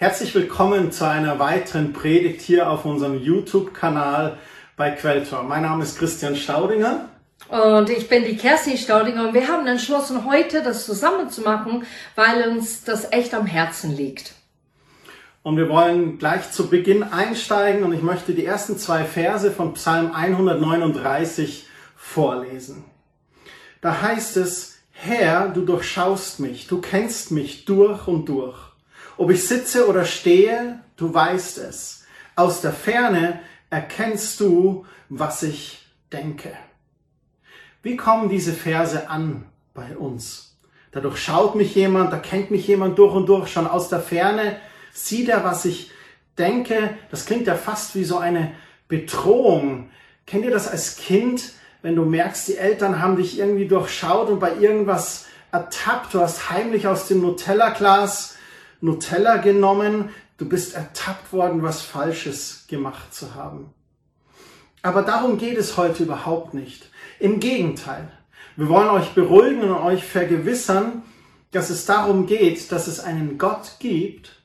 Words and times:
Herzlich 0.00 0.34
willkommen 0.34 0.92
zu 0.92 1.06
einer 1.06 1.38
weiteren 1.38 1.92
Predigt 1.92 2.40
hier 2.40 2.70
auf 2.70 2.86
unserem 2.86 3.22
YouTube-Kanal 3.22 4.38
bei 4.74 4.92
Quelltor. 4.92 5.42
Mein 5.42 5.60
Name 5.60 5.82
ist 5.82 5.98
Christian 5.98 6.36
Staudinger. 6.36 7.10
Und 7.50 7.90
ich 7.90 8.08
bin 8.08 8.24
die 8.24 8.38
Kerstin 8.38 8.78
Staudinger 8.78 9.28
und 9.28 9.34
wir 9.34 9.46
haben 9.46 9.66
entschlossen, 9.66 10.24
heute 10.24 10.62
das 10.62 10.86
zusammen 10.86 11.28
zu 11.28 11.42
machen, 11.42 11.84
weil 12.14 12.48
uns 12.48 12.82
das 12.82 13.12
echt 13.12 13.34
am 13.34 13.44
Herzen 13.44 13.94
liegt. 13.94 14.32
Und 15.42 15.58
wir 15.58 15.68
wollen 15.68 16.16
gleich 16.16 16.50
zu 16.50 16.68
Beginn 16.68 17.02
einsteigen 17.02 17.84
und 17.84 17.92
ich 17.92 18.00
möchte 18.00 18.32
die 18.32 18.46
ersten 18.46 18.78
zwei 18.78 19.04
Verse 19.04 19.50
von 19.50 19.74
Psalm 19.74 20.12
139 20.12 21.66
vorlesen. 21.94 22.84
Da 23.82 24.00
heißt 24.00 24.38
es, 24.38 24.78
Herr, 24.92 25.48
du 25.48 25.60
durchschaust 25.60 26.40
mich, 26.40 26.68
du 26.68 26.80
kennst 26.80 27.32
mich 27.32 27.66
durch 27.66 28.08
und 28.08 28.30
durch. 28.30 28.69
Ob 29.20 29.30
ich 29.30 29.46
sitze 29.46 29.86
oder 29.86 30.06
stehe, 30.06 30.80
du 30.96 31.12
weißt 31.12 31.58
es. 31.58 32.06
Aus 32.36 32.62
der 32.62 32.72
Ferne 32.72 33.40
erkennst 33.68 34.40
du, 34.40 34.86
was 35.10 35.42
ich 35.42 35.84
denke. 36.10 36.54
Wie 37.82 37.98
kommen 37.98 38.30
diese 38.30 38.54
Verse 38.54 39.10
an 39.10 39.44
bei 39.74 39.94
uns? 39.94 40.56
Da 40.90 41.00
durchschaut 41.00 41.54
mich 41.54 41.74
jemand, 41.74 42.14
da 42.14 42.16
kennt 42.16 42.50
mich 42.50 42.66
jemand 42.66 42.98
durch 42.98 43.14
und 43.14 43.26
durch, 43.26 43.52
schon 43.52 43.66
aus 43.66 43.90
der 43.90 44.00
Ferne 44.00 44.56
sieht 44.90 45.28
er, 45.28 45.44
was 45.44 45.66
ich 45.66 45.90
denke. 46.38 46.96
Das 47.10 47.26
klingt 47.26 47.46
ja 47.46 47.56
fast 47.56 47.94
wie 47.96 48.04
so 48.04 48.16
eine 48.16 48.54
Bedrohung. 48.88 49.90
Kennt 50.24 50.46
ihr 50.46 50.50
das 50.50 50.66
als 50.66 50.96
Kind, 50.96 51.52
wenn 51.82 51.94
du 51.94 52.06
merkst, 52.06 52.48
die 52.48 52.56
Eltern 52.56 53.02
haben 53.02 53.16
dich 53.16 53.38
irgendwie 53.38 53.68
durchschaut 53.68 54.30
und 54.30 54.40
bei 54.40 54.56
irgendwas 54.56 55.26
ertappt, 55.52 56.14
du 56.14 56.20
hast 56.20 56.48
heimlich 56.48 56.88
aus 56.88 57.06
dem 57.06 57.20
Nutella-Glas 57.20 58.38
Nutella 58.80 59.38
genommen, 59.38 60.10
du 60.38 60.48
bist 60.48 60.74
ertappt 60.74 61.32
worden, 61.32 61.62
was 61.62 61.82
Falsches 61.82 62.64
gemacht 62.68 63.14
zu 63.14 63.34
haben. 63.34 63.72
Aber 64.82 65.02
darum 65.02 65.36
geht 65.38 65.58
es 65.58 65.76
heute 65.76 66.04
überhaupt 66.04 66.54
nicht. 66.54 66.90
Im 67.18 67.40
Gegenteil. 67.40 68.10
Wir 68.56 68.68
wollen 68.68 68.88
euch 68.88 69.10
beruhigen 69.10 69.62
und 69.62 69.76
euch 69.76 70.04
vergewissern, 70.04 71.02
dass 71.50 71.70
es 71.70 71.84
darum 71.84 72.26
geht, 72.26 72.72
dass 72.72 72.86
es 72.86 73.00
einen 73.00 73.36
Gott 73.36 73.76
gibt, 73.78 74.42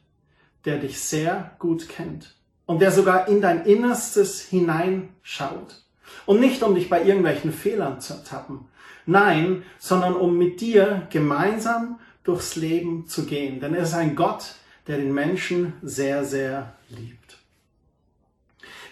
der 0.66 0.78
dich 0.78 1.00
sehr 1.00 1.52
gut 1.59 1.88
kennt 1.88 2.36
und 2.66 2.81
der 2.81 2.91
sogar 2.91 3.28
in 3.28 3.41
dein 3.41 3.66
Innerstes 3.66 4.41
hineinschaut. 4.41 5.83
Und 6.25 6.39
nicht 6.39 6.63
um 6.63 6.75
dich 6.75 6.89
bei 6.89 7.03
irgendwelchen 7.03 7.52
Fehlern 7.52 8.02
zu 8.02 8.13
ertappen. 8.13 8.67
Nein, 9.06 9.63
sondern 9.78 10.16
um 10.16 10.38
mit 10.38 10.61
dir 10.61 11.08
gemeinsam 11.11 12.00
durchs 12.26 12.58
Leben 12.58 13.08
zu 13.08 13.26
gehen. 13.26 13.62
Denn 13.62 13.73
er 13.73 13.84
ist 13.84 13.94
ein 13.94 14.16
Gott, 14.16 14.56
der 14.88 14.98
den 14.98 15.14
Menschen 15.14 15.73
sehr, 15.81 16.26
sehr 16.26 16.76
liebt. 16.90 17.38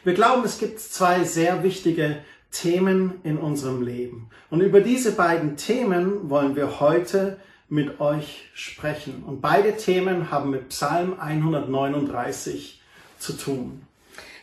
Wir 0.06 0.14
glauben, 0.14 0.44
es 0.46 0.60
gibt 0.60 0.80
zwei 0.80 1.24
sehr 1.24 1.64
wichtige 1.64 2.20
Themen 2.52 3.20
in 3.24 3.38
unserem 3.38 3.82
Leben. 3.82 4.30
Und 4.50 4.62
über 4.62 4.82
diese 4.82 5.12
beiden 5.14 5.58
Themen 5.58 6.30
wollen 6.30 6.56
wir 6.56 6.80
heute 6.80 7.40
mit 7.70 8.00
euch 8.00 8.50
sprechen. 8.54 9.24
Und 9.26 9.42
beide 9.42 9.76
Themen 9.76 10.30
haben 10.30 10.52
mit 10.52 10.70
Psalm 10.70 11.20
139 11.20 12.82
zu 13.18 13.34
tun. 13.34 13.82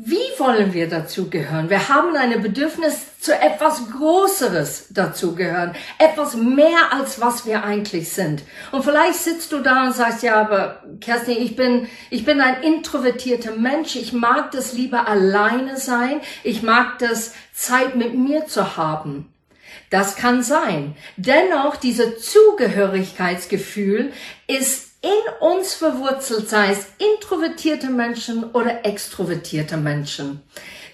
wie 0.02 0.38
wollen 0.38 0.72
wir 0.72 0.88
dazugehören? 0.88 1.68
Wir 1.68 1.90
haben 1.90 2.16
ein 2.16 2.40
Bedürfnis 2.40 3.18
zu 3.20 3.34
etwas 3.34 3.90
Größeres 3.90 4.86
dazugehören. 4.90 5.74
Etwas 5.98 6.36
mehr 6.36 6.92
als 6.92 7.20
was 7.20 7.44
wir 7.44 7.64
eigentlich 7.64 8.10
sind. 8.10 8.42
Und 8.72 8.82
vielleicht 8.82 9.18
sitzt 9.18 9.52
du 9.52 9.60
da 9.60 9.88
und 9.88 9.94
sagst, 9.94 10.22
ja, 10.22 10.40
aber 10.40 10.82
Kerstin, 11.02 11.36
ich 11.36 11.54
bin, 11.54 11.86
ich 12.08 12.24
bin 12.24 12.40
ein 12.40 12.62
introvertierter 12.62 13.52
Mensch. 13.56 13.94
Ich 13.96 14.14
mag 14.14 14.52
das 14.52 14.72
lieber 14.72 15.06
alleine 15.06 15.76
sein. 15.76 16.22
Ich 16.44 16.62
mag 16.62 16.98
das 16.98 17.34
Zeit 17.52 17.94
mit 17.94 18.14
mir 18.14 18.46
zu 18.46 18.78
haben. 18.78 19.30
Das 19.90 20.16
kann 20.16 20.42
sein. 20.42 20.96
Dennoch, 21.18 21.76
dieses 21.76 22.22
Zugehörigkeitsgefühl 22.32 24.12
ist 24.46 24.89
in 25.02 25.32
uns 25.40 25.74
verwurzelt, 25.74 26.48
sei 26.48 26.72
es 26.72 26.86
introvertierte 26.98 27.88
Menschen 27.88 28.44
oder 28.50 28.84
extrovertierte 28.84 29.76
Menschen. 29.76 30.42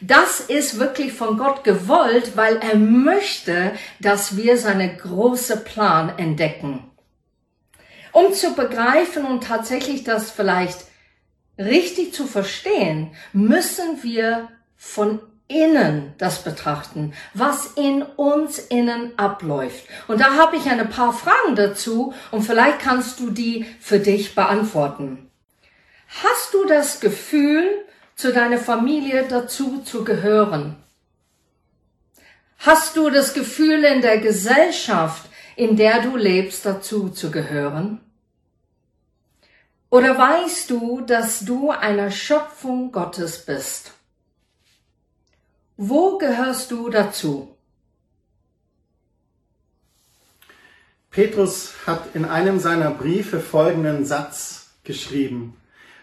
Das 0.00 0.40
ist 0.40 0.78
wirklich 0.78 1.12
von 1.12 1.38
Gott 1.38 1.64
gewollt, 1.64 2.36
weil 2.36 2.56
er 2.58 2.76
möchte, 2.76 3.72
dass 3.98 4.36
wir 4.36 4.58
seine 4.58 4.96
große 4.96 5.58
Plan 5.58 6.18
entdecken. 6.18 6.84
Um 8.12 8.32
zu 8.32 8.54
begreifen 8.54 9.24
und 9.24 9.44
tatsächlich 9.44 10.04
das 10.04 10.30
vielleicht 10.30 10.86
richtig 11.58 12.14
zu 12.14 12.26
verstehen, 12.26 13.14
müssen 13.32 14.02
wir 14.02 14.48
von 14.76 15.20
innen 15.48 16.14
das 16.18 16.42
betrachten, 16.42 17.12
was 17.34 17.66
in 17.76 18.02
uns 18.02 18.58
innen 18.58 19.16
abläuft. 19.18 19.86
Und 20.08 20.20
da 20.20 20.34
habe 20.36 20.56
ich 20.56 20.68
ein 20.68 20.90
paar 20.90 21.12
Fragen 21.12 21.54
dazu 21.54 22.14
und 22.30 22.42
vielleicht 22.42 22.80
kannst 22.80 23.20
du 23.20 23.30
die 23.30 23.66
für 23.80 24.00
dich 24.00 24.34
beantworten. 24.34 25.30
Hast 26.22 26.54
du 26.54 26.66
das 26.66 27.00
Gefühl, 27.00 27.86
zu 28.16 28.32
deiner 28.32 28.58
Familie 28.58 29.26
dazu 29.28 29.82
zu 29.82 30.02
gehören? 30.02 30.76
Hast 32.58 32.96
du 32.96 33.10
das 33.10 33.34
Gefühl, 33.34 33.84
in 33.84 34.00
der 34.00 34.18
Gesellschaft, 34.18 35.28
in 35.54 35.76
der 35.76 36.02
du 36.02 36.16
lebst, 36.16 36.64
dazu 36.64 37.10
zu 37.10 37.30
gehören? 37.30 38.00
Oder 39.90 40.18
weißt 40.18 40.70
du, 40.70 41.02
dass 41.02 41.40
du 41.40 41.70
eine 41.70 42.10
Schöpfung 42.10 42.90
Gottes 42.90 43.44
bist? 43.44 43.92
Wo 45.76 46.16
gehörst 46.16 46.70
du 46.70 46.88
dazu? 46.88 47.54
Petrus 51.10 51.74
hat 51.86 52.14
in 52.14 52.24
einem 52.24 52.60
seiner 52.60 52.90
Briefe 52.90 53.40
folgenden 53.40 54.06
Satz 54.06 54.70
geschrieben. 54.84 55.56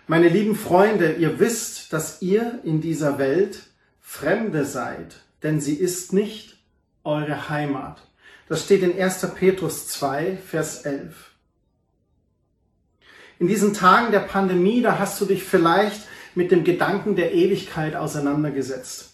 Meine 0.07 0.27
lieben 0.27 0.55
Freunde, 0.55 1.13
ihr 1.13 1.39
wisst, 1.39 1.91
dass 1.91 2.21
ihr 2.21 2.59
in 2.63 2.81
dieser 2.81 3.17
Welt 3.17 3.63
Fremde 3.99 4.65
seid, 4.65 5.15
denn 5.41 5.59
sie 5.59 5.75
ist 5.75 6.13
nicht 6.13 6.57
eure 7.03 7.49
Heimat. 7.49 8.01
Das 8.47 8.63
steht 8.63 8.83
in 8.83 8.99
1. 8.99 9.27
Petrus 9.33 9.87
2, 9.87 10.37
Vers 10.37 10.81
11. 10.81 11.31
In 13.39 13.47
diesen 13.47 13.73
Tagen 13.73 14.11
der 14.11 14.19
Pandemie, 14.19 14.83
da 14.83 14.99
hast 14.99 15.19
du 15.19 15.25
dich 15.25 15.43
vielleicht 15.43 16.01
mit 16.35 16.51
dem 16.51 16.63
Gedanken 16.63 17.15
der 17.15 17.33
Ewigkeit 17.33 17.95
auseinandergesetzt. 17.95 19.12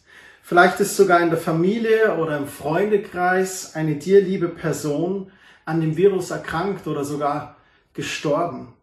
Vielleicht 0.50 0.80
ist 0.80 0.98
sogar 0.98 1.22
in 1.22 1.30
der 1.30 1.38
Familie 1.38 2.16
oder 2.16 2.36
im 2.36 2.48
Freundekreis 2.48 3.76
eine 3.76 3.98
dir 3.98 4.20
liebe 4.20 4.48
Person 4.48 5.32
an 5.64 5.80
dem 5.80 5.96
Virus 5.96 6.32
erkrankt 6.32 6.88
oder 6.88 7.06
sogar 7.06 7.58
gestorben. 7.94 8.74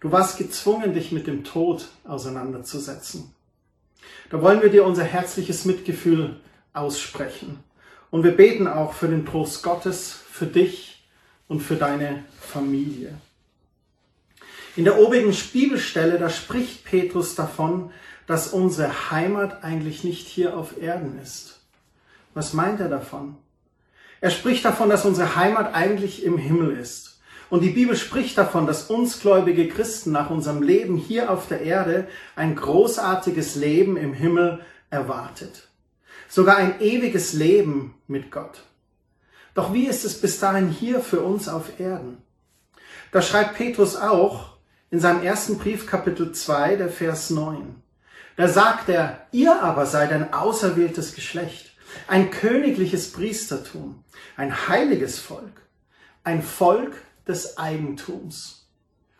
Du 0.00 0.10
warst 0.12 0.38
gezwungen, 0.38 0.94
dich 0.94 1.12
mit 1.12 1.26
dem 1.26 1.44
Tod 1.44 1.88
auseinanderzusetzen. 2.04 3.34
Da 4.30 4.40
wollen 4.40 4.62
wir 4.62 4.70
dir 4.70 4.82
unser 4.86 5.04
herzliches 5.04 5.66
Mitgefühl 5.66 6.40
aussprechen. 6.72 7.62
Und 8.10 8.24
wir 8.24 8.34
beten 8.34 8.66
auch 8.66 8.94
für 8.94 9.08
den 9.08 9.26
Trost 9.26 9.62
Gottes, 9.62 10.18
für 10.32 10.46
dich 10.46 11.06
und 11.48 11.60
für 11.60 11.76
deine 11.76 12.24
Familie. 12.40 13.12
In 14.74 14.84
der 14.84 14.98
obigen 14.98 15.36
Bibelstelle, 15.52 16.18
da 16.18 16.30
spricht 16.30 16.86
Petrus 16.86 17.34
davon, 17.34 17.90
dass 18.30 18.46
unsere 18.46 19.10
Heimat 19.10 19.64
eigentlich 19.64 20.04
nicht 20.04 20.28
hier 20.28 20.56
auf 20.56 20.80
Erden 20.80 21.18
ist. 21.20 21.62
Was 22.32 22.52
meint 22.52 22.78
er 22.78 22.88
davon? 22.88 23.36
Er 24.20 24.30
spricht 24.30 24.64
davon, 24.64 24.88
dass 24.88 25.04
unsere 25.04 25.34
Heimat 25.34 25.74
eigentlich 25.74 26.22
im 26.22 26.38
Himmel 26.38 26.76
ist. 26.76 27.20
Und 27.48 27.62
die 27.62 27.70
Bibel 27.70 27.96
spricht 27.96 28.38
davon, 28.38 28.68
dass 28.68 28.88
uns 28.88 29.18
gläubige 29.18 29.66
Christen 29.66 30.12
nach 30.12 30.30
unserem 30.30 30.62
Leben 30.62 30.96
hier 30.96 31.28
auf 31.28 31.48
der 31.48 31.62
Erde 31.62 32.06
ein 32.36 32.54
großartiges 32.54 33.56
Leben 33.56 33.96
im 33.96 34.14
Himmel 34.14 34.60
erwartet. 34.90 35.66
Sogar 36.28 36.56
ein 36.56 36.80
ewiges 36.80 37.32
Leben 37.32 37.96
mit 38.06 38.30
Gott. 38.30 38.62
Doch 39.54 39.72
wie 39.74 39.88
ist 39.88 40.04
es 40.04 40.20
bis 40.20 40.38
dahin 40.38 40.68
hier 40.68 41.00
für 41.00 41.22
uns 41.22 41.48
auf 41.48 41.80
Erden? 41.80 42.18
Da 43.10 43.22
schreibt 43.22 43.56
Petrus 43.56 43.96
auch 43.96 44.58
in 44.88 45.00
seinem 45.00 45.24
ersten 45.24 45.58
Brief 45.58 45.88
Kapitel 45.88 46.30
2, 46.30 46.76
der 46.76 46.90
Vers 46.90 47.30
9. 47.30 47.82
Da 48.36 48.48
sagt 48.48 48.88
er, 48.88 49.26
ihr 49.32 49.62
aber 49.62 49.86
seid 49.86 50.12
ein 50.12 50.32
auserwähltes 50.32 51.14
Geschlecht, 51.14 51.74
ein 52.06 52.30
königliches 52.30 53.12
Priestertum, 53.12 54.04
ein 54.36 54.68
heiliges 54.68 55.18
Volk, 55.18 55.62
ein 56.24 56.42
Volk 56.42 56.94
des 57.26 57.58
Eigentums. 57.58 58.68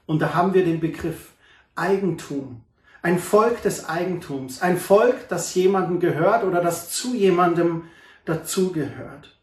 Und 0.06 0.20
da 0.20 0.34
haben 0.34 0.54
wir 0.54 0.64
den 0.64 0.80
Begriff 0.80 1.32
Eigentum. 1.74 2.62
Ein 3.02 3.18
Volk 3.18 3.62
des 3.62 3.88
Eigentums. 3.88 4.60
Ein 4.60 4.76
Volk, 4.76 5.28
das 5.28 5.54
jemandem 5.54 6.00
gehört 6.00 6.44
oder 6.44 6.60
das 6.60 6.90
zu 6.90 7.14
jemandem 7.14 7.84
dazugehört. 8.24 9.38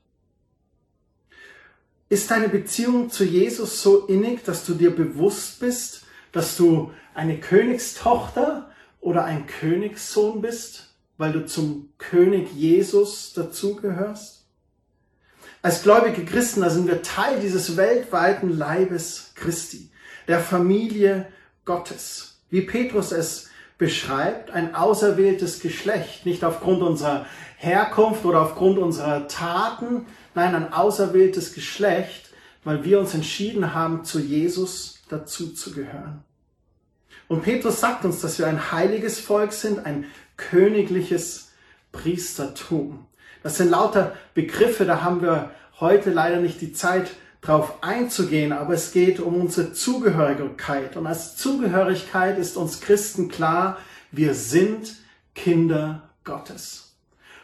Ist 2.10 2.32
deine 2.32 2.50
Beziehung 2.50 3.10
zu 3.10 3.26
Jesus 3.26 3.82
so 3.82 4.06
innig, 4.06 4.44
dass 4.44 4.66
du 4.66 4.76
dir 4.76 4.96
bewusst 4.96 5.60
bist, 5.60 6.06
dass 6.32 6.56
du 6.56 6.92
eine 7.14 7.40
Königstochter 7.40 8.70
oder 9.08 9.24
ein 9.24 9.48
Königssohn 9.48 10.42
bist, 10.42 10.90
weil 11.18 11.32
du 11.32 11.46
zum 11.46 11.94
König 11.98 12.52
Jesus 12.54 13.32
dazugehörst? 13.32 14.44
Als 15.62 15.82
gläubige 15.82 16.26
Christen, 16.26 16.60
da 16.60 16.70
sind 16.70 16.88
wir 16.88 17.02
Teil 17.04 17.40
dieses 17.40 17.78
weltweiten 17.78 18.50
Leibes 18.50 19.32
Christi, 19.36 19.90
der 20.28 20.42
Familie 20.42 21.26
Gottes. 21.64 22.42
Wie 22.50 22.64
Petrus 22.64 23.14
es 23.14 23.48
beschreibt, 23.78 24.52
ein 24.52 24.76
auserwähltes 24.76 25.62
Geschlecht, 25.62 26.26
nicht 26.26 26.44
aufgrund 26.44 26.82
unserer 26.82 27.26
Herkunft 27.56 28.26
oder 28.26 28.42
aufgrund 28.42 28.78
unserer 28.78 29.30
Taten, 29.30 30.06
nein, 30.36 30.54
ein 30.54 30.74
auserwähltes 30.74 31.54
Geschlecht, 31.54 32.30
weil 32.66 32.84
wir 32.84 33.00
uns 33.00 33.14
entschieden 33.14 33.74
haben, 33.74 34.04
zu 34.04 34.20
Jesus 34.20 35.00
dazu 35.08 35.54
zu 35.54 35.72
gehören. 35.72 36.26
Und 37.28 37.44
Petrus 37.44 37.80
sagt 37.80 38.06
uns, 38.06 38.22
dass 38.22 38.40
wir 38.40 38.48
ein 38.48 38.72
heiliges 38.72 39.20
Volk 39.20 39.52
sind, 39.52 39.86
ein 39.86 40.06
königliches 40.38 41.52
Priestertum. 41.92 43.06
Das 43.44 43.58
sind 43.58 43.70
lauter 43.70 44.16
Begriffe, 44.34 44.86
da 44.86 45.02
haben 45.04 45.22
wir 45.22 45.52
heute 45.80 46.10
leider 46.10 46.40
nicht 46.40 46.62
die 46.62 46.74
Zeit 46.74 47.12
drauf 47.42 47.84
einzugehen, 47.84 48.52
aber 48.52 48.74
es 48.74 48.92
geht 48.92 49.20
um 49.20 49.36
unsere 49.36 49.74
Zugehörigkeit. 49.74 50.98
Und 50.98 51.08
als 51.08 51.36
Zugehörigkeit 51.38 52.38
ist 52.38 52.58
uns 52.58 52.82
Christen 52.82 53.30
klar, 53.30 53.78
wir 54.12 54.34
sind 54.34 54.96
Kinder 55.36 56.10
Gottes. 56.24 56.96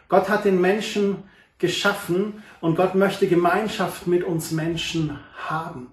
Gott 0.09 0.29
hat 0.29 0.45
den 0.45 0.59
Menschen 0.59 1.23
geschaffen 1.59 2.43
und 2.59 2.75
Gott 2.75 2.95
möchte 2.95 3.27
Gemeinschaft 3.27 4.07
mit 4.07 4.23
uns 4.23 4.51
Menschen 4.51 5.19
haben. 5.47 5.91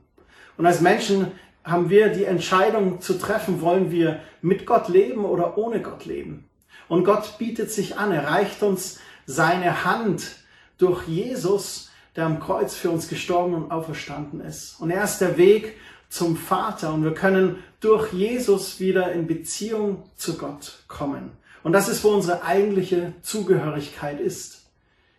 Und 0.56 0.66
als 0.66 0.80
Menschen 0.80 1.32
haben 1.70 1.90
wir 1.90 2.08
die 2.08 2.24
Entscheidung 2.24 3.00
zu 3.00 3.18
treffen, 3.18 3.60
wollen 3.60 3.90
wir 3.90 4.20
mit 4.42 4.66
Gott 4.66 4.88
leben 4.88 5.24
oder 5.24 5.56
ohne 5.58 5.80
Gott 5.80 6.04
leben. 6.04 6.48
Und 6.88 7.04
Gott 7.04 7.38
bietet 7.38 7.70
sich 7.70 7.96
an, 7.96 8.12
er 8.12 8.26
reicht 8.28 8.62
uns 8.62 8.98
seine 9.26 9.84
Hand 9.84 10.36
durch 10.78 11.06
Jesus, 11.06 11.90
der 12.16 12.26
am 12.26 12.40
Kreuz 12.40 12.74
für 12.74 12.90
uns 12.90 13.08
gestorben 13.08 13.54
und 13.54 13.70
auferstanden 13.70 14.40
ist. 14.40 14.80
Und 14.80 14.90
er 14.90 15.04
ist 15.04 15.18
der 15.18 15.36
Weg 15.36 15.76
zum 16.08 16.36
Vater 16.36 16.92
und 16.92 17.04
wir 17.04 17.14
können 17.14 17.62
durch 17.78 18.12
Jesus 18.12 18.80
wieder 18.80 19.12
in 19.12 19.26
Beziehung 19.26 20.02
zu 20.16 20.36
Gott 20.36 20.82
kommen. 20.88 21.30
Und 21.62 21.72
das 21.72 21.88
ist, 21.88 22.02
wo 22.02 22.08
unsere 22.08 22.42
eigentliche 22.42 23.12
Zugehörigkeit 23.22 24.20
ist. 24.20 24.66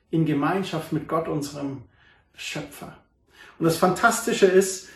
In 0.10 0.26
Gemeinschaft 0.26 0.92
mit 0.92 1.08
Gott, 1.08 1.28
unserem 1.28 1.84
Schöpfer. 2.34 2.98
Und 3.58 3.66
das 3.66 3.78
Fantastische 3.78 4.48
ist, 4.48 4.90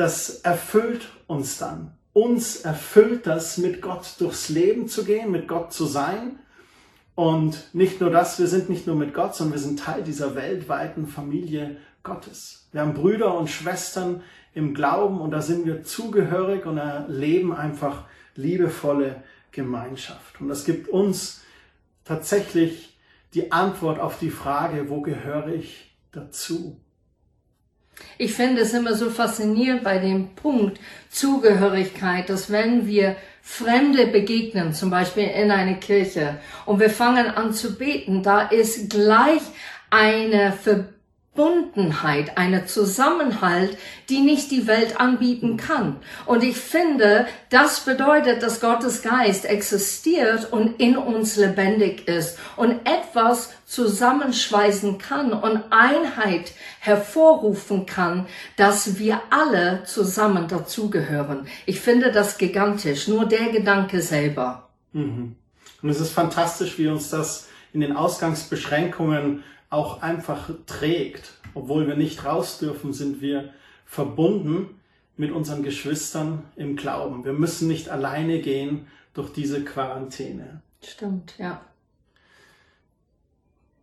das 0.00 0.40
erfüllt 0.40 1.10
uns 1.26 1.58
dann. 1.58 1.92
Uns 2.14 2.62
erfüllt 2.62 3.26
das, 3.26 3.58
mit 3.58 3.82
Gott 3.82 4.14
durchs 4.18 4.48
Leben 4.48 4.88
zu 4.88 5.04
gehen, 5.04 5.30
mit 5.30 5.46
Gott 5.46 5.74
zu 5.74 5.84
sein. 5.84 6.38
Und 7.14 7.68
nicht 7.74 8.00
nur 8.00 8.08
das, 8.08 8.38
wir 8.38 8.46
sind 8.46 8.70
nicht 8.70 8.86
nur 8.86 8.96
mit 8.96 9.12
Gott, 9.12 9.34
sondern 9.34 9.56
wir 9.56 9.60
sind 9.60 9.78
Teil 9.78 10.02
dieser 10.02 10.34
weltweiten 10.34 11.06
Familie 11.06 11.76
Gottes. 12.02 12.66
Wir 12.72 12.80
haben 12.80 12.94
Brüder 12.94 13.36
und 13.36 13.50
Schwestern 13.50 14.22
im 14.54 14.72
Glauben 14.72 15.20
und 15.20 15.32
da 15.32 15.42
sind 15.42 15.66
wir 15.66 15.82
zugehörig 15.82 16.64
und 16.64 16.78
erleben 16.78 17.52
einfach 17.52 18.04
liebevolle 18.36 19.22
Gemeinschaft. 19.52 20.40
Und 20.40 20.48
das 20.48 20.64
gibt 20.64 20.88
uns 20.88 21.42
tatsächlich 22.06 22.96
die 23.34 23.52
Antwort 23.52 24.00
auf 24.00 24.18
die 24.18 24.30
Frage, 24.30 24.88
wo 24.88 25.02
gehöre 25.02 25.48
ich 25.48 25.94
dazu? 26.10 26.80
Ich 28.18 28.34
finde 28.34 28.62
es 28.62 28.74
immer 28.74 28.94
so 28.94 29.10
faszinierend 29.10 29.82
bei 29.82 29.98
dem 29.98 30.34
Punkt 30.34 30.80
Zugehörigkeit, 31.10 32.28
dass 32.28 32.50
wenn 32.50 32.86
wir 32.86 33.16
Fremde 33.42 34.06
begegnen, 34.06 34.74
zum 34.74 34.90
Beispiel 34.90 35.24
in 35.24 35.50
eine 35.50 35.76
Kirche, 35.78 36.38
und 36.66 36.78
wir 36.78 36.90
fangen 36.90 37.26
an 37.26 37.52
zu 37.52 37.76
beten, 37.76 38.22
da 38.22 38.42
ist 38.42 38.90
gleich 38.90 39.42
eine 39.90 40.52
Verbindung 40.52 40.99
Verbundenheit, 41.32 42.36
eine 42.36 42.66
Zusammenhalt, 42.66 43.78
die 44.08 44.18
nicht 44.18 44.50
die 44.50 44.66
Welt 44.66 45.00
anbieten 45.00 45.56
kann. 45.56 45.96
Und 46.26 46.42
ich 46.42 46.56
finde, 46.56 47.26
das 47.50 47.80
bedeutet, 47.80 48.42
dass 48.42 48.60
Gottes 48.60 49.02
Geist 49.02 49.44
existiert 49.44 50.52
und 50.52 50.80
in 50.80 50.96
uns 50.96 51.36
lebendig 51.36 52.08
ist 52.08 52.38
und 52.56 52.80
etwas 52.84 53.50
zusammenschweißen 53.66 54.98
kann 54.98 55.32
und 55.32 55.62
Einheit 55.70 56.52
hervorrufen 56.80 57.86
kann, 57.86 58.26
dass 58.56 58.98
wir 58.98 59.20
alle 59.30 59.84
zusammen 59.84 60.48
dazugehören. 60.48 61.46
Ich 61.64 61.80
finde 61.80 62.10
das 62.10 62.38
gigantisch, 62.38 63.06
nur 63.06 63.24
der 63.24 63.50
Gedanke 63.50 64.02
selber. 64.02 64.68
Mhm. 64.92 65.36
Und 65.80 65.88
es 65.88 66.00
ist 66.00 66.12
fantastisch, 66.12 66.76
wie 66.78 66.88
uns 66.88 67.08
das 67.08 67.48
in 67.72 67.80
den 67.80 67.96
Ausgangsbeschränkungen 67.96 69.44
auch 69.70 70.02
einfach 70.02 70.50
trägt. 70.66 71.32
Obwohl 71.54 71.86
wir 71.86 71.96
nicht 71.96 72.24
raus 72.24 72.58
dürfen, 72.58 72.92
sind 72.92 73.20
wir 73.20 73.54
verbunden 73.86 74.80
mit 75.16 75.32
unseren 75.32 75.62
Geschwistern 75.62 76.44
im 76.56 76.76
Glauben. 76.76 77.24
Wir 77.24 77.32
müssen 77.32 77.68
nicht 77.68 77.88
alleine 77.88 78.40
gehen 78.40 78.86
durch 79.14 79.32
diese 79.32 79.64
Quarantäne. 79.64 80.62
Stimmt, 80.82 81.34
ja. 81.38 81.60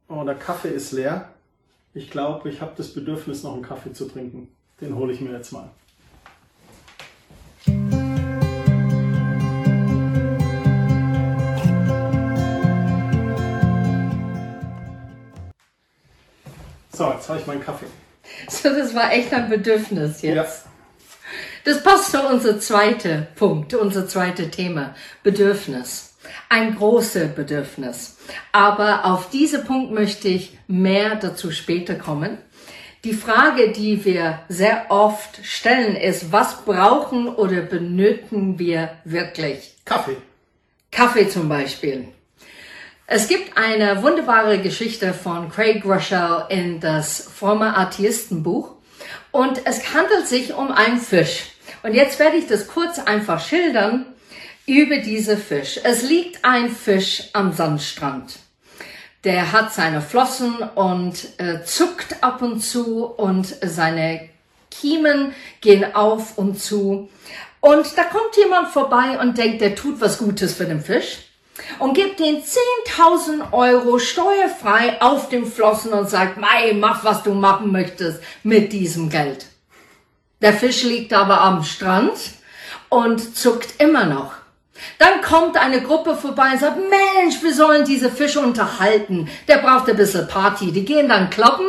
Oh, 0.08 0.24
der 0.24 0.36
Kaffee 0.36 0.70
ist 0.70 0.92
leer. 0.94 1.34
Ich 1.94 2.10
glaube, 2.10 2.50
ich 2.50 2.62
habe 2.62 2.74
das 2.78 2.94
Bedürfnis, 2.94 3.44
noch 3.44 3.54
einen 3.54 3.64
Kaffee 3.64 3.94
zu 3.94 4.06
trinken. 4.06 4.50
Den 4.80 4.96
hole 4.96 5.14
ich 5.14 5.22
mir 5.22 5.32
jetzt 5.32 5.52
mal. 5.52 5.70
So, 16.98 17.12
jetzt 17.12 17.30
habe 17.30 17.40
ich 17.40 17.46
meinen 17.46 17.64
Kaffee. 17.64 17.86
So, 18.50 18.70
das 18.70 18.96
war 18.96 19.14
echt 19.14 19.32
ein 19.32 19.50
Bedürfnis 19.50 20.24
jetzt. 20.24 20.36
Ja. 20.36 20.46
Das 21.64 21.84
passt 21.84 22.12
zu 22.12 22.22
unser 22.22 22.60
zweiter 22.60 23.28
Punkt, 23.36 23.74
unser 23.76 24.08
zweites 24.08 24.50
Thema. 24.50 24.96
Bedürfnis. 25.22 26.16
Ein 26.50 26.76
großes 26.76 27.36
Bedürfnis. 27.36 28.18
Aber 28.52 29.06
auf 29.06 29.30
diesen 29.30 29.64
Punkt 29.64 29.92
möchte 29.92 30.28
ich 30.28 30.58
mehr 30.68 31.16
dazu 31.16 31.52
später 31.52 31.96
kommen. 31.96 32.40
Die 33.04 33.14
Frage, 33.14 33.72
die 33.72 34.04
wir 34.04 34.40
sehr 34.50 34.88
oft 34.90 35.46
stellen, 35.46 35.96
ist, 35.96 36.32
was 36.32 36.66
brauchen 36.66 37.28
oder 37.28 37.62
benötigen 37.62 38.58
wir 38.58 38.90
wirklich? 39.04 39.76
Kaffee. 39.86 40.18
Kaffee 40.92 41.30
zum 41.30 41.48
Beispiel. 41.48 42.08
Es 43.10 43.30
gibt 43.30 43.58
eine 43.58 44.04
wunderbare 44.04 44.60
Geschichte 44.60 45.14
von 45.14 45.50
Craig 45.50 45.86
Rochelle 45.86 46.46
in 46.50 46.82
das 46.82 47.22
fromme 47.22 47.78
Atheistenbuch 47.78 48.74
und 49.32 49.66
es 49.66 49.94
handelt 49.94 50.28
sich 50.28 50.54
um 50.54 50.74
einen 50.74 51.00
Fisch. 51.00 51.44
Und 51.84 51.94
jetzt 51.94 52.20
werde 52.20 52.36
ich 52.36 52.48
das 52.48 52.68
kurz 52.68 53.00
einfach 53.00 53.40
schildern 53.40 54.08
über 54.66 54.98
diese 54.98 55.38
Fisch. 55.38 55.80
Es 55.86 56.02
liegt 56.02 56.44
ein 56.44 56.70
Fisch 56.70 57.30
am 57.32 57.54
Sandstrand. 57.54 58.40
Der 59.24 59.54
hat 59.54 59.74
seine 59.74 60.02
Flossen 60.02 60.56
und 60.76 61.30
äh, 61.38 61.64
zuckt 61.64 62.22
ab 62.22 62.42
und 62.42 62.60
zu 62.60 63.06
und 63.06 63.48
seine 63.62 64.28
Kiemen 64.70 65.34
gehen 65.62 65.96
auf 65.96 66.38
und 66.38 66.62
zu. 66.62 67.08
Und 67.62 67.98
da 67.98 68.04
kommt 68.04 68.36
jemand 68.36 68.68
vorbei 68.68 69.18
und 69.22 69.38
denkt, 69.38 69.62
der 69.62 69.76
tut 69.76 70.02
was 70.02 70.18
Gutes 70.18 70.56
für 70.56 70.66
den 70.66 70.82
Fisch 70.82 71.27
und 71.80 71.94
gibt 71.94 72.20
den 72.20 72.44
10.000 72.44 73.52
Euro 73.52 74.00
steuerfrei 74.00 75.02
auf 75.02 75.30
dem 75.30 75.46
Flossen 75.46 75.94
und 75.94 76.10
sagt, 76.10 76.38
Mei, 76.38 76.74
mach 76.74 77.04
was 77.04 77.24
du 77.24 77.34
machen 77.34 77.72
möchtest 77.72 78.22
mit 78.44 78.74
diesem 78.74 79.10
Geld. 79.10 79.46
Der 80.42 80.54
Fisch 80.54 80.84
liegt 80.84 81.14
aber 81.14 81.42
am 81.42 81.64
Strand 81.64 82.14
und 82.90 83.36
zuckt 83.36 83.82
immer 83.82 84.06
noch. 84.06 84.34
Dann 85.00 85.22
kommt 85.22 85.58
eine 85.58 85.82
Gruppe 85.82 86.16
vorbei 86.16 86.52
und 86.54 86.60
sagt, 86.60 86.78
Mensch, 86.78 87.42
wir 87.42 87.54
sollen 87.54 87.86
diese 87.86 88.12
Fische 88.12 88.40
unterhalten. 88.40 89.28
Der 89.48 89.58
braucht 89.58 89.90
ein 89.90 89.98
bisschen 89.98 90.28
Party. 90.28 90.72
Die 90.72 90.86
gehen 90.86 91.10
dann 91.10 91.30
kloppen 91.30 91.68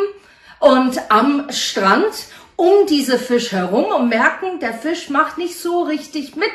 und 0.60 1.00
am 1.08 1.50
Strand 1.50 2.12
um 2.56 2.86
diese 2.88 3.18
Fisch 3.18 3.52
herum 3.52 3.84
und 3.84 4.08
merken, 4.08 4.58
der 4.60 4.74
Fisch 4.74 5.10
macht 5.10 5.38
nicht 5.38 5.58
so 5.58 5.82
richtig 5.82 6.34
mit, 6.34 6.50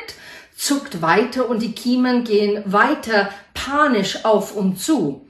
zuckt 0.56 1.02
weiter 1.02 1.48
und 1.48 1.60
die 1.60 1.72
Kiemen 1.72 2.24
gehen 2.24 2.62
weiter 2.66 3.30
panisch 3.52 4.24
auf 4.24 4.54
und 4.54 4.80
zu. 4.80 5.28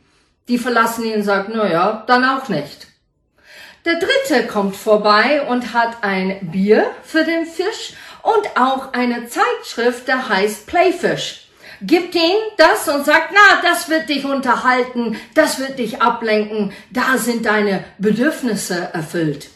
Die 0.49 0.59
verlassen 0.59 1.05
ihn 1.05 1.15
und 1.15 1.23
sagen, 1.23 1.53
na 1.57 1.71
ja, 1.71 2.05
dann 2.07 2.25
auch 2.25 2.49
nicht. 2.49 2.89
Der 3.85 3.99
dritte 3.99 4.47
kommt 4.47 4.77
vorbei 4.77 5.43
und 5.43 5.75
hat 5.75 6.03
ein 6.03 6.51
Bier 6.51 6.91
für 7.03 7.25
den 7.25 7.45
Fisch 7.45 7.95
und 8.23 8.57
auch 8.59 8.93
eine 8.95 9.29
Zeitschrift, 9.29 10.09
der 10.09 10.29
heißt 10.29 10.67
Playfish. 10.67 11.49
Gibt 11.83 12.15
ihm 12.15 12.37
das 12.57 12.89
und 12.89 13.05
sagt, 13.05 13.33
na, 13.35 13.61
das 13.63 13.91
wird 13.91 14.09
dich 14.09 14.25
unterhalten, 14.25 15.19
das 15.35 15.59
wird 15.59 15.79
dich 15.79 16.01
ablenken, 16.01 16.73
da 16.91 17.19
sind 17.19 17.45
deine 17.45 17.85
Bedürfnisse 17.99 18.89
erfüllt. 18.95 19.49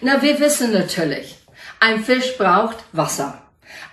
Na, 0.00 0.22
wir 0.22 0.40
wissen 0.40 0.72
natürlich, 0.72 1.36
ein 1.80 2.02
Fisch 2.02 2.38
braucht 2.38 2.76
Wasser. 2.92 3.43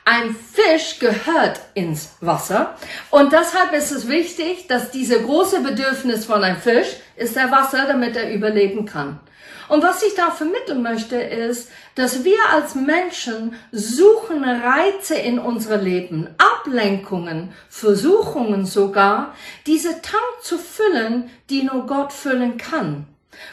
Ein 0.03 0.35
Fisch 0.35 0.97
gehört 0.97 1.59
ins 1.75 2.15
Wasser 2.21 2.75
und 3.11 3.31
deshalb 3.31 3.71
ist 3.73 3.91
es 3.91 4.07
wichtig, 4.07 4.67
dass 4.67 4.89
diese 4.89 5.21
große 5.21 5.61
Bedürfnis 5.61 6.25
von 6.25 6.43
einem 6.43 6.57
Fisch 6.57 6.97
ist 7.15 7.35
der 7.35 7.51
Wasser, 7.51 7.85
damit 7.85 8.15
er 8.15 8.33
überleben 8.33 8.85
kann. 8.85 9.19
Und 9.69 9.83
was 9.83 10.03
ich 10.03 10.15
da 10.15 10.31
vermitteln 10.31 10.81
möchte, 10.81 11.15
ist, 11.15 11.69
dass 11.95 12.23
wir 12.23 12.37
als 12.51 12.75
Menschen 12.75 13.55
suchen 13.71 14.43
Reize 14.43 15.15
in 15.15 15.39
unser 15.39 15.77
Leben, 15.77 16.27
Ablenkungen, 16.37 17.53
Versuchungen 17.69 18.65
sogar, 18.65 19.35
diese 19.67 20.01
Tank 20.01 20.41
zu 20.41 20.57
füllen, 20.57 21.29
die 21.49 21.63
nur 21.63 21.85
Gott 21.85 22.11
füllen 22.11 22.57
kann. 22.57 23.05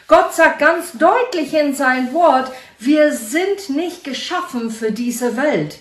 Gott 0.07 0.33
sagt 0.33 0.59
ganz 0.59 0.93
deutlich 0.93 1.53
in 1.53 1.73
sein 1.73 2.11
Wort, 2.13 2.51
wir 2.79 3.13
sind 3.13 3.69
nicht 3.69 4.03
geschaffen 4.03 4.71
für 4.71 4.91
diese 4.91 5.37
Welt. 5.37 5.79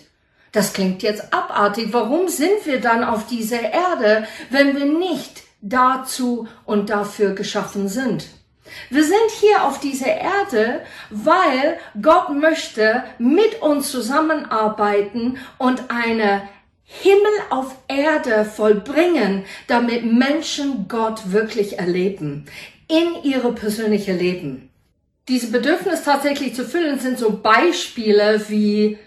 Das 0.59 0.73
klingt 0.73 1.05
jetzt 1.05 1.33
abartig. 1.33 1.93
Warum 1.93 2.27
sind 2.27 2.65
wir 2.67 2.81
dann 2.81 3.05
auf 3.05 3.29
dieser 3.29 3.61
Erde, 3.61 4.27
wenn 4.51 4.77
wir 4.77 4.87
nicht 4.87 5.45
dazu 5.61 6.49
und 6.65 6.91
dafür 6.91 7.37
geschaffen 7.37 7.87
sind? 7.87 8.27
Wir 8.91 9.05
sind 9.05 9.31
hier 9.39 9.63
auf 9.63 9.79
dieser 9.79 10.09
Erde, 10.09 10.81
weil 11.11 11.79
Gott 12.03 12.31
möchte 12.31 13.05
mit 13.19 13.63
uns 13.63 13.93
zusammenarbeiten 13.93 15.39
und 15.59 15.85
eine 15.91 16.43
Himmel 16.83 17.37
auf 17.51 17.77
Erde 17.87 18.45
vollbringen, 18.45 19.45
damit 19.69 20.13
Menschen 20.13 20.89
Gott 20.89 21.31
wirklich 21.31 21.79
erleben 21.79 22.47
in 22.89 23.23
ihre 23.23 23.53
persönliche 23.53 24.13
Leben. 24.13 24.71
Diese 25.29 25.53
Bedürfnis 25.53 26.03
tatsächlich 26.03 26.57
zu 26.57 26.65
füllen 26.65 26.99
sind 26.99 27.17
so 27.17 27.39
Beispiele 27.39 28.43
wie 28.49 28.99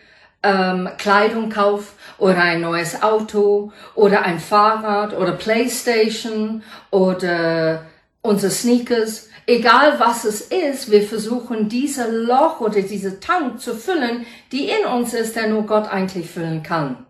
ähm, 0.44 0.90
Kleidungkauf 0.98 1.94
oder 2.18 2.42
ein 2.42 2.62
neues 2.62 3.02
Auto 3.02 3.72
oder 3.96 4.24
ein 4.24 4.40
Fahrrad 4.40 5.16
oder 5.16 5.34
Playstation 5.34 6.64
oder 6.90 7.86
unsere 8.22 8.52
Sneakers 8.52 9.30
Egal 9.48 10.00
was 10.00 10.24
es 10.24 10.42
ist, 10.42 10.92
wir 10.92 11.02
versuchen 11.02 11.68
diese 11.68 12.10
Loch 12.10 12.62
oder 12.62 12.82
diese 12.82 13.20
Tank 13.20 13.60
zu 13.60 13.76
füllen, 13.76 14.26
die 14.52 14.70
in 14.70 14.86
uns 14.86 15.14
ist, 15.14 15.36
der 15.36 15.48
nur 15.48 15.66
Gott 15.66 15.92
eigentlich 15.92 16.30
füllen 16.30 16.64
kann. 16.64 17.06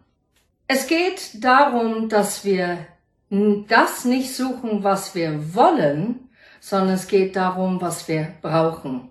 Es 0.68 0.88
geht 0.88 1.44
darum, 1.44 2.08
dass 2.08 2.46
wir 2.46 2.80
das 3.30 4.06
nicht 4.06 4.34
suchen, 4.34 4.84
was 4.84 5.14
wir 5.14 5.54
wollen, 5.54 6.30
sondern 6.60 6.96
es 6.96 7.08
geht 7.08 7.36
darum, 7.36 7.82
was 7.82 8.08
wir 8.08 8.34
brauchen. 8.42 9.10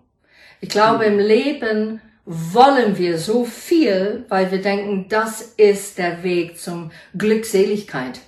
Ich 0.60 0.68
glaube, 0.70 1.04
im 1.04 1.18
Leben 1.18 2.00
wollen 2.24 2.98
wir 2.98 3.18
so 3.18 3.44
viel, 3.44 4.24
weil 4.28 4.50
wir 4.50 4.60
denken, 4.60 5.06
das 5.08 5.40
ist 5.40 5.98
der 5.98 6.22
Weg 6.22 6.58
zum 6.58 6.90
Glückseligkeit 7.16 8.20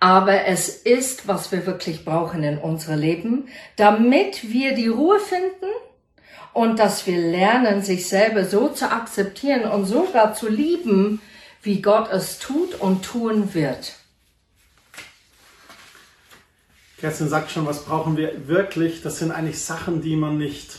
aber 0.00 0.46
es 0.46 0.68
ist, 0.68 1.28
was 1.28 1.52
wir 1.52 1.66
wirklich 1.66 2.06
brauchen 2.06 2.42
in 2.42 2.56
unserem 2.56 2.98
Leben, 2.98 3.48
damit 3.76 4.50
wir 4.50 4.74
die 4.74 4.88
Ruhe 4.88 5.20
finden 5.20 5.70
und 6.54 6.78
dass 6.78 7.06
wir 7.06 7.18
lernen, 7.18 7.82
sich 7.82 8.08
selber 8.08 8.46
so 8.46 8.68
zu 8.68 8.90
akzeptieren 8.90 9.70
und 9.70 9.84
sogar 9.84 10.34
zu 10.34 10.48
lieben, 10.48 11.20
wie 11.62 11.82
Gott 11.82 12.10
es 12.10 12.38
tut 12.38 12.80
und 12.80 13.04
tun 13.04 13.52
wird. 13.52 13.96
Kerstin 16.98 17.28
sagt 17.28 17.50
schon, 17.50 17.66
was 17.66 17.84
brauchen 17.84 18.16
wir 18.16 18.48
wirklich? 18.48 19.02
Das 19.02 19.18
sind 19.18 19.32
eigentlich 19.32 19.60
Sachen, 19.60 20.00
die 20.00 20.16
man 20.16 20.38
nicht 20.38 20.78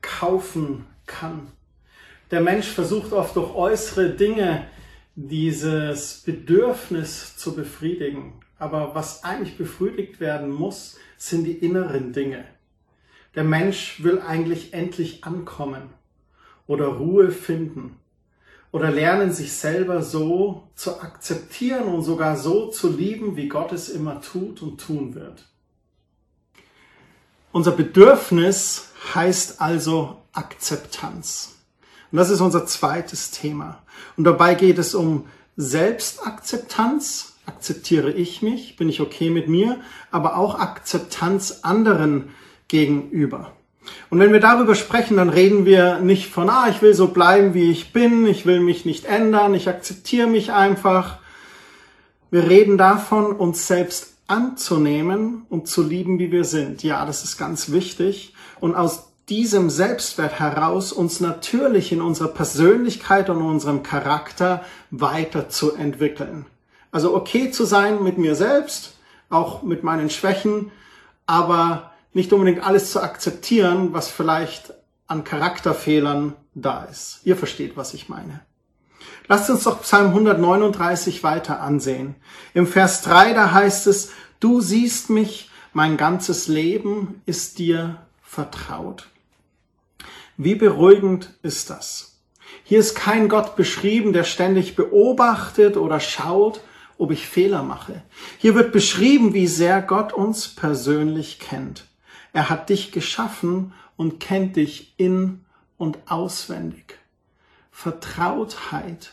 kaufen 0.00 0.86
kann. 1.06 1.48
Der 2.32 2.40
Mensch 2.40 2.66
versucht 2.66 3.12
oft 3.12 3.36
durch 3.36 3.54
äußere 3.54 4.08
Dinge 4.08 4.66
dieses 5.14 6.22
Bedürfnis 6.24 7.36
zu 7.36 7.54
befriedigen. 7.54 8.40
Aber 8.58 8.94
was 8.94 9.22
eigentlich 9.22 9.58
befriedigt 9.58 10.18
werden 10.18 10.50
muss, 10.50 10.96
sind 11.18 11.44
die 11.44 11.52
inneren 11.52 12.14
Dinge. 12.14 12.46
Der 13.34 13.44
Mensch 13.44 14.02
will 14.02 14.18
eigentlich 14.18 14.72
endlich 14.72 15.24
ankommen 15.24 15.90
oder 16.66 16.86
Ruhe 16.86 17.30
finden 17.30 17.98
oder 18.70 18.90
lernen, 18.90 19.30
sich 19.30 19.52
selber 19.52 20.00
so 20.00 20.68
zu 20.74 21.02
akzeptieren 21.02 21.84
und 21.84 22.02
sogar 22.02 22.38
so 22.38 22.70
zu 22.70 22.90
lieben, 22.90 23.36
wie 23.36 23.48
Gott 23.48 23.72
es 23.72 23.90
immer 23.90 24.22
tut 24.22 24.62
und 24.62 24.80
tun 24.80 25.14
wird. 25.14 25.44
Unser 27.52 27.72
Bedürfnis 27.72 28.88
heißt 29.14 29.60
also 29.60 30.22
Akzeptanz. 30.32 31.61
Und 32.12 32.18
das 32.18 32.30
ist 32.30 32.40
unser 32.40 32.66
zweites 32.66 33.30
Thema. 33.30 33.78
Und 34.16 34.24
dabei 34.24 34.54
geht 34.54 34.78
es 34.78 34.94
um 34.94 35.24
Selbstakzeptanz, 35.56 37.32
akzeptiere 37.46 38.12
ich 38.12 38.42
mich, 38.42 38.76
bin 38.76 38.88
ich 38.88 39.00
okay 39.00 39.30
mit 39.30 39.48
mir, 39.48 39.80
aber 40.10 40.36
auch 40.36 40.58
Akzeptanz 40.58 41.60
anderen 41.62 42.28
gegenüber. 42.68 43.52
Und 44.10 44.20
wenn 44.20 44.32
wir 44.32 44.40
darüber 44.40 44.74
sprechen, 44.74 45.16
dann 45.16 45.30
reden 45.30 45.64
wir 45.64 45.98
nicht 45.98 46.30
von, 46.30 46.48
ah, 46.50 46.68
ich 46.70 46.82
will 46.82 46.94
so 46.94 47.08
bleiben, 47.08 47.54
wie 47.54 47.70
ich 47.70 47.92
bin, 47.92 48.26
ich 48.26 48.46
will 48.46 48.60
mich 48.60 48.84
nicht 48.84 49.06
ändern, 49.06 49.54
ich 49.54 49.68
akzeptiere 49.68 50.28
mich 50.28 50.52
einfach. 50.52 51.18
Wir 52.30 52.48
reden 52.48 52.78
davon, 52.78 53.32
uns 53.32 53.66
selbst 53.66 54.14
anzunehmen 54.26 55.46
und 55.48 55.66
zu 55.66 55.82
lieben, 55.82 56.18
wie 56.18 56.30
wir 56.30 56.44
sind. 56.44 56.82
Ja, 56.82 57.04
das 57.04 57.24
ist 57.24 57.38
ganz 57.38 57.72
wichtig. 57.72 58.34
Und 58.60 58.74
aus 58.74 59.11
diesem 59.28 59.70
Selbstwert 59.70 60.38
heraus 60.38 60.92
uns 60.92 61.20
natürlich 61.20 61.92
in 61.92 62.00
unserer 62.00 62.28
Persönlichkeit 62.28 63.30
und 63.30 63.40
unserem 63.40 63.82
Charakter 63.82 64.64
weiterzuentwickeln. 64.90 66.46
Also 66.90 67.14
okay 67.14 67.50
zu 67.50 67.64
sein 67.64 68.02
mit 68.02 68.18
mir 68.18 68.34
selbst, 68.34 68.96
auch 69.30 69.62
mit 69.62 69.82
meinen 69.82 70.10
Schwächen, 70.10 70.70
aber 71.26 71.92
nicht 72.12 72.32
unbedingt 72.32 72.66
alles 72.66 72.92
zu 72.92 73.00
akzeptieren, 73.00 73.92
was 73.92 74.10
vielleicht 74.10 74.74
an 75.06 75.24
Charakterfehlern 75.24 76.34
da 76.54 76.84
ist. 76.84 77.20
Ihr 77.24 77.36
versteht, 77.36 77.76
was 77.76 77.94
ich 77.94 78.08
meine. 78.08 78.40
Lasst 79.28 79.48
uns 79.48 79.64
doch 79.64 79.82
Psalm 79.82 80.08
139 80.08 81.22
weiter 81.22 81.60
ansehen. 81.60 82.16
Im 82.54 82.66
Vers 82.66 83.02
3, 83.02 83.32
da 83.32 83.52
heißt 83.52 83.86
es, 83.86 84.10
du 84.40 84.60
siehst 84.60 85.10
mich, 85.10 85.50
mein 85.72 85.96
ganzes 85.96 86.48
Leben 86.48 87.22
ist 87.24 87.58
dir 87.58 87.96
vertraut. 88.22 89.08
Wie 90.36 90.54
beruhigend 90.54 91.30
ist 91.42 91.70
das? 91.70 92.20
Hier 92.64 92.78
ist 92.78 92.94
kein 92.94 93.28
Gott 93.28 93.56
beschrieben, 93.56 94.12
der 94.12 94.24
ständig 94.24 94.76
beobachtet 94.76 95.76
oder 95.76 96.00
schaut, 96.00 96.60
ob 96.98 97.10
ich 97.10 97.26
Fehler 97.26 97.62
mache. 97.62 98.02
Hier 98.38 98.54
wird 98.54 98.72
beschrieben, 98.72 99.34
wie 99.34 99.46
sehr 99.46 99.82
Gott 99.82 100.12
uns 100.12 100.48
persönlich 100.48 101.38
kennt. 101.38 101.86
Er 102.32 102.48
hat 102.48 102.70
dich 102.70 102.92
geschaffen 102.92 103.72
und 103.96 104.20
kennt 104.20 104.56
dich 104.56 104.94
in 104.96 105.44
und 105.76 105.98
auswendig. 106.06 106.98
Vertrautheit, 107.70 109.12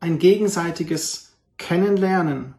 ein 0.00 0.18
gegenseitiges 0.18 1.32
Kennenlernen. 1.56 2.54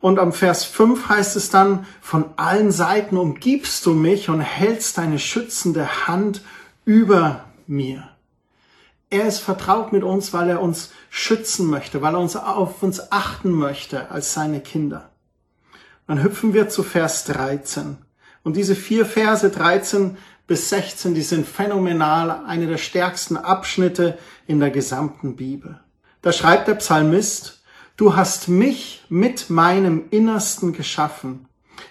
Und 0.00 0.18
am 0.18 0.32
Vers 0.32 0.64
5 0.64 1.08
heißt 1.08 1.36
es 1.36 1.50
dann, 1.50 1.86
von 2.00 2.26
allen 2.36 2.72
Seiten 2.72 3.16
umgibst 3.16 3.84
du 3.86 3.92
mich 3.92 4.28
und 4.28 4.40
hältst 4.40 4.98
deine 4.98 5.18
schützende 5.18 6.06
Hand 6.06 6.42
über 6.90 7.44
mir. 7.68 8.08
Er 9.10 9.26
ist 9.26 9.38
vertraut 9.38 9.92
mit 9.92 10.02
uns, 10.02 10.32
weil 10.32 10.50
er 10.50 10.60
uns 10.60 10.90
schützen 11.08 11.68
möchte, 11.68 12.02
weil 12.02 12.14
er 12.14 12.20
uns 12.20 12.34
auf 12.34 12.82
uns 12.82 13.12
achten 13.12 13.52
möchte 13.52 14.10
als 14.10 14.34
seine 14.34 14.58
Kinder. 14.58 15.08
Dann 16.08 16.20
hüpfen 16.20 16.52
wir 16.52 16.68
zu 16.68 16.82
Vers 16.82 17.26
13. 17.26 17.98
Und 18.42 18.56
diese 18.56 18.74
vier 18.74 19.06
Verse 19.06 19.48
13 19.48 20.16
bis 20.48 20.68
16, 20.70 21.14
die 21.14 21.22
sind 21.22 21.46
phänomenal, 21.46 22.42
eine 22.44 22.66
der 22.66 22.78
stärksten 22.78 23.36
Abschnitte 23.36 24.18
in 24.48 24.58
der 24.58 24.70
gesamten 24.70 25.36
Bibel. 25.36 25.78
Da 26.22 26.32
schreibt 26.32 26.66
der 26.66 26.74
Psalmist, 26.74 27.62
du 27.96 28.16
hast 28.16 28.48
mich 28.48 29.04
mit 29.08 29.48
meinem 29.48 30.06
Innersten 30.10 30.72
geschaffen. 30.72 31.46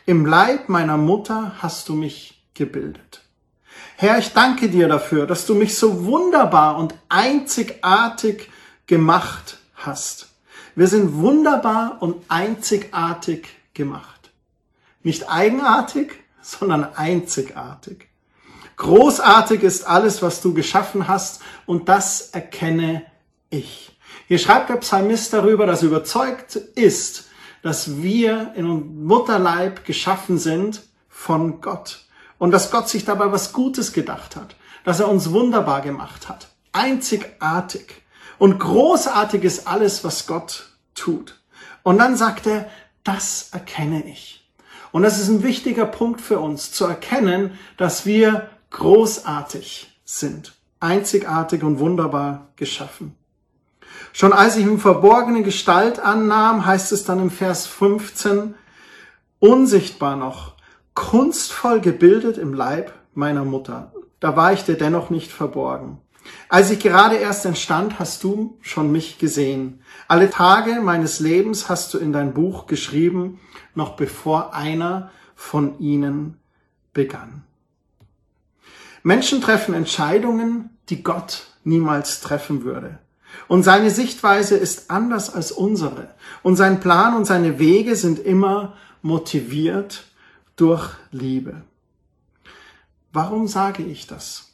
Im 0.06 0.26
Leib 0.26 0.68
meiner 0.68 0.98
Mutter 0.98 1.54
hast 1.60 1.88
du 1.88 1.94
mich 1.94 2.44
gebildet. 2.54 3.19
Herr, 4.02 4.18
ich 4.18 4.32
danke 4.32 4.70
dir 4.70 4.88
dafür, 4.88 5.28
dass 5.28 5.46
du 5.46 5.56
mich 5.56 5.78
so 5.78 6.06
wunderbar 6.06 6.78
und 6.78 6.96
einzigartig 7.10 8.50
gemacht 8.88 9.58
hast. 9.76 10.30
Wir 10.74 10.88
sind 10.88 11.16
wunderbar 11.16 11.98
und 12.00 12.16
einzigartig 12.30 13.50
gemacht. 13.74 14.32
Nicht 15.04 15.30
eigenartig, 15.30 16.14
sondern 16.42 16.96
einzigartig. 16.96 18.08
Großartig 18.78 19.64
ist 19.64 19.86
alles, 19.86 20.22
was 20.22 20.42
du 20.42 20.54
geschaffen 20.54 21.10
hast 21.10 21.42
und 21.66 21.90
das 21.90 22.30
erkenne 22.30 23.06
ich. 23.50 23.92
Hier 24.30 24.40
schreibt 24.40 24.70
der 24.70 24.78
Psalmist 24.78 25.34
darüber, 25.34 25.66
dass 25.66 25.82
er 25.82 25.90
überzeugt 25.90 26.56
ist, 26.56 27.28
dass 27.64 28.02
wir 28.02 28.54
in 28.56 29.04
Mutterleib 29.04 29.84
geschaffen 29.84 30.38
sind 30.38 30.84
von 31.10 31.60
Gott 31.60 32.06
und 32.40 32.52
dass 32.52 32.72
Gott 32.72 32.90
sich 32.90 33.06
dabei 33.06 33.32
was 33.32 33.54
Gutes 33.54 33.94
gedacht 33.94 34.36
hat, 34.36 34.56
dass 34.84 35.00
er 35.00 35.10
uns 35.10 35.30
wunderbar 35.32 35.82
gemacht 35.82 36.28
hat. 36.28 36.48
Einzigartig. 36.72 38.02
Und 38.40 38.58
großartig 38.58 39.44
ist 39.44 39.68
alles, 39.68 40.04
was 40.04 40.26
Gott 40.26 40.70
tut. 40.96 41.40
Und 41.84 42.00
dann 42.00 42.16
sagt 42.16 42.48
er, 42.48 42.70
das 43.04 43.50
erkenne 43.52 44.04
ich. 44.08 44.50
Und 44.92 45.04
das 45.04 45.20
ist 45.20 45.28
ein 45.28 45.44
wichtiger 45.44 45.86
Punkt 45.86 46.22
für 46.22 46.40
uns, 46.40 46.72
zu 46.72 46.86
erkennen, 46.86 47.60
dass 47.78 48.06
wir 48.06 48.50
großartig 48.72 50.00
sind, 50.06 50.54
einzigartig 50.80 51.64
und 51.64 51.80
wunderbar 51.80 52.48
geschaffen. 52.56 53.16
Schon 54.14 54.34
als 54.34 54.56
ich 54.56 54.66
im 54.66 54.80
verborgene 54.80 55.44
Gestalt 55.44 56.00
annahm, 56.00 56.66
heißt 56.66 56.92
es 56.92 57.04
dann 57.04 57.20
im 57.20 57.30
Vers 57.30 57.68
15, 57.68 58.56
unsichtbar 59.40 60.16
noch, 60.16 60.54
kunstvoll 60.94 61.82
gebildet 61.82 62.38
im 62.38 62.54
Leib 62.54 62.94
meiner 63.14 63.46
Mutter. 63.46 63.94
Da 64.20 64.36
war 64.36 64.54
ich 64.54 64.64
dir 64.64 64.76
dennoch 64.76 65.10
nicht 65.10 65.32
verborgen. 65.32 66.00
Als 66.50 66.72
ich 66.72 66.80
gerade 66.80 67.16
erst 67.16 67.46
entstand, 67.46 68.00
hast 68.00 68.24
du 68.24 68.58
schon 68.62 68.92
mich 68.92 69.18
gesehen. 69.18 69.82
Alle 70.08 70.30
Tage 70.30 70.82
meines 70.82 71.20
Lebens 71.20 71.70
hast 71.70 71.94
du 71.94 71.98
in 71.98 72.12
dein 72.12 72.34
Buch 72.34 72.68
geschrieben, 72.68 73.40
noch 73.76 73.96
bevor 73.96 74.54
einer 74.54 75.12
von 75.36 75.80
ihnen 75.80 76.38
begann. 76.94 77.44
Menschen 79.04 79.42
treffen 79.42 79.74
Entscheidungen, 79.74 80.72
die 80.90 81.04
Gott 81.04 81.48
niemals 81.64 82.20
treffen 82.20 82.64
würde. 82.64 83.00
Und 83.48 83.64
seine 83.64 83.92
Sichtweise 83.92 84.58
ist 84.58 84.92
anders 84.92 85.34
als 85.34 85.52
unsere. 85.52 86.14
Und 86.44 86.56
sein 86.56 86.80
Plan 86.80 87.16
und 87.16 87.26
seine 87.26 87.60
Wege 87.60 87.96
sind 87.96 88.20
immer 88.20 88.76
motiviert 89.02 90.09
durch 90.60 90.90
Liebe. 91.12 91.64
Warum 93.12 93.48
sage 93.48 93.84
ich 93.84 94.08
das? 94.08 94.50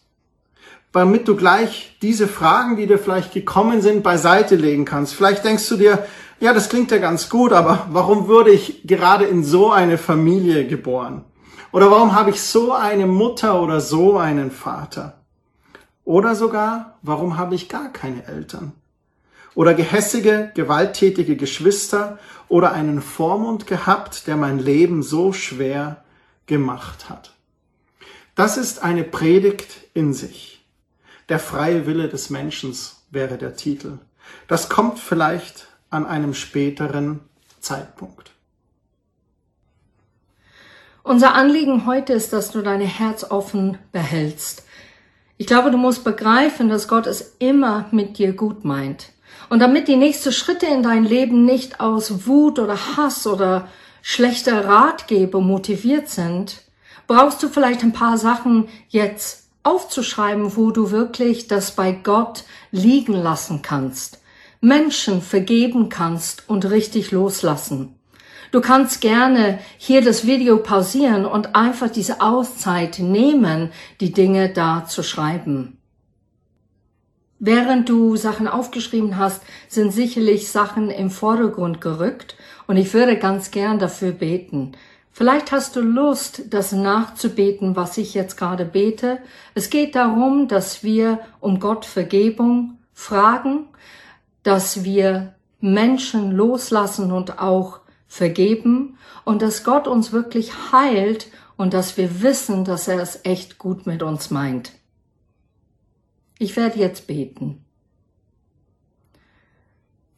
damit 0.95 1.27
du 1.27 1.35
gleich 1.35 1.97
diese 2.01 2.25
Fragen, 2.25 2.77
die 2.77 2.87
dir 2.87 2.97
vielleicht 2.97 3.33
gekommen 3.33 3.81
sind, 3.81 4.01
beiseite 4.01 4.55
legen 4.55 4.85
kannst. 4.85 5.13
Vielleicht 5.13 5.43
denkst 5.43 5.67
du 5.67 5.75
dir, 5.75 6.05
ja, 6.39 6.53
das 6.53 6.69
klingt 6.69 6.89
ja 6.89 6.99
ganz 6.99 7.29
gut, 7.29 7.51
aber 7.51 7.87
warum 7.91 8.29
würde 8.29 8.51
ich 8.51 8.87
gerade 8.87 9.25
in 9.25 9.43
so 9.43 9.73
eine 9.73 9.97
Familie 9.97 10.65
geboren? 10.65 11.25
Oder 11.73 11.91
warum 11.91 12.15
habe 12.15 12.29
ich 12.29 12.41
so 12.41 12.71
eine 12.71 13.07
Mutter 13.07 13.61
oder 13.61 13.81
so 13.81 14.17
einen 14.17 14.51
Vater? 14.51 15.19
Oder 16.05 16.33
sogar, 16.33 16.97
warum 17.01 17.37
habe 17.37 17.55
ich 17.55 17.67
gar 17.67 17.89
keine 17.89 18.25
Eltern? 18.25 18.71
Oder 19.55 19.73
gehässige, 19.73 20.51
gewalttätige 20.53 21.35
Geschwister 21.37 22.19
oder 22.47 22.73
einen 22.73 23.01
Vormund 23.01 23.67
gehabt, 23.67 24.27
der 24.27 24.35
mein 24.35 24.59
Leben 24.59 25.01
so 25.01 25.33
schwer 25.33 26.03
gemacht 26.45 27.09
hat. 27.09 27.33
Das 28.35 28.57
ist 28.57 28.83
eine 28.83 29.03
Predigt 29.03 29.77
in 29.93 30.13
sich. 30.13 30.65
Der 31.29 31.39
freie 31.39 31.87
Wille 31.87 32.09
des 32.09 32.29
Menschen 32.29 32.75
wäre 33.09 33.37
der 33.37 33.55
Titel. 33.55 33.97
Das 34.47 34.69
kommt 34.69 34.99
vielleicht 34.99 35.67
an 35.89 36.05
einem 36.05 36.33
späteren 36.33 37.21
Zeitpunkt. 37.59 38.31
Unser 41.01 41.33
Anliegen 41.33 41.85
heute 41.85 42.13
ist, 42.13 42.33
dass 42.33 42.51
du 42.51 42.61
dein 42.61 42.81
Herz 42.81 43.23
offen 43.23 43.77
behältst. 43.91 44.65
Ich 45.37 45.47
glaube, 45.47 45.71
du 45.71 45.77
musst 45.77 46.03
begreifen, 46.03 46.67
dass 46.67 46.87
Gott 46.87 47.07
es 47.07 47.35
immer 47.39 47.87
mit 47.91 48.17
dir 48.17 48.33
gut 48.33 48.65
meint. 48.65 49.11
Und 49.49 49.59
damit 49.59 49.87
die 49.87 49.95
nächsten 49.95 50.31
Schritte 50.31 50.65
in 50.65 50.83
dein 50.83 51.03
Leben 51.03 51.45
nicht 51.45 51.79
aus 51.79 52.25
Wut 52.25 52.59
oder 52.59 52.77
Hass 52.97 53.27
oder 53.27 53.67
schlechter 54.01 54.65
Ratgeber 54.65 55.41
motiviert 55.41 56.09
sind, 56.09 56.61
brauchst 57.07 57.41
du 57.43 57.49
vielleicht 57.49 57.83
ein 57.83 57.93
paar 57.93 58.17
Sachen 58.17 58.67
jetzt 58.89 59.45
aufzuschreiben, 59.63 60.55
wo 60.55 60.71
du 60.71 60.91
wirklich 60.91 61.47
das 61.47 61.71
bei 61.71 61.91
Gott 61.91 62.43
liegen 62.71 63.13
lassen 63.13 63.61
kannst, 63.61 64.19
Menschen 64.61 65.21
vergeben 65.21 65.89
kannst 65.89 66.47
und 66.47 66.69
richtig 66.69 67.11
loslassen. 67.11 67.95
Du 68.51 68.61
kannst 68.61 69.01
gerne 69.01 69.59
hier 69.77 70.01
das 70.01 70.25
Video 70.27 70.57
pausieren 70.57 71.25
und 71.25 71.55
einfach 71.55 71.89
diese 71.89 72.21
Auszeit 72.21 72.99
nehmen, 72.99 73.71
die 73.99 74.13
Dinge 74.13 74.49
da 74.49 74.85
zu 74.85 75.03
schreiben. 75.03 75.77
Während 77.47 77.89
du 77.89 78.15
Sachen 78.15 78.47
aufgeschrieben 78.47 79.19
hast, 79.19 79.43
sind 79.67 79.91
sicherlich 79.91 80.49
Sachen 80.49 80.89
im 80.89 81.11
Vordergrund 81.11 81.79
gerückt 81.79 82.35
und 82.65 82.75
ich 82.75 82.91
würde 82.91 83.19
ganz 83.19 83.51
gern 83.51 83.77
dafür 83.77 84.11
beten, 84.11 84.71
Vielleicht 85.11 85.53
hast 85.53 85.77
du 85.77 85.79
Lust, 85.79 86.53
das 86.53 86.73
nachzubeten, 86.73 87.77
was 87.77 87.97
ich 87.97 88.13
jetzt 88.15 88.35
gerade 88.35 88.65
bete. 88.65 89.19
Es 89.53 89.69
geht 89.69 89.95
darum, 89.95 90.49
dass 90.49 90.83
wir 90.83 91.19
um 91.39 91.61
Gott 91.61 91.85
Vergebung 91.85 92.79
fragen, 92.93 93.67
dass 94.43 94.83
wir 94.83 95.33
Menschen 95.61 96.31
loslassen 96.31 97.13
und 97.13 97.39
auch 97.39 97.79
vergeben 98.09 98.97
und 99.23 99.41
dass 99.41 99.63
Gott 99.63 99.87
uns 99.87 100.11
wirklich 100.11 100.51
heilt 100.73 101.27
und 101.55 101.73
dass 101.73 101.95
wir 101.95 102.21
wissen, 102.21 102.65
dass 102.65 102.89
er 102.89 102.99
es 102.99 103.21
echt 103.23 103.57
gut 103.57 103.87
mit 103.87 104.03
uns 104.03 104.31
meint. 104.31 104.73
Ich 106.37 106.55
werde 106.55 106.79
jetzt 106.79 107.07
beten. 107.07 107.63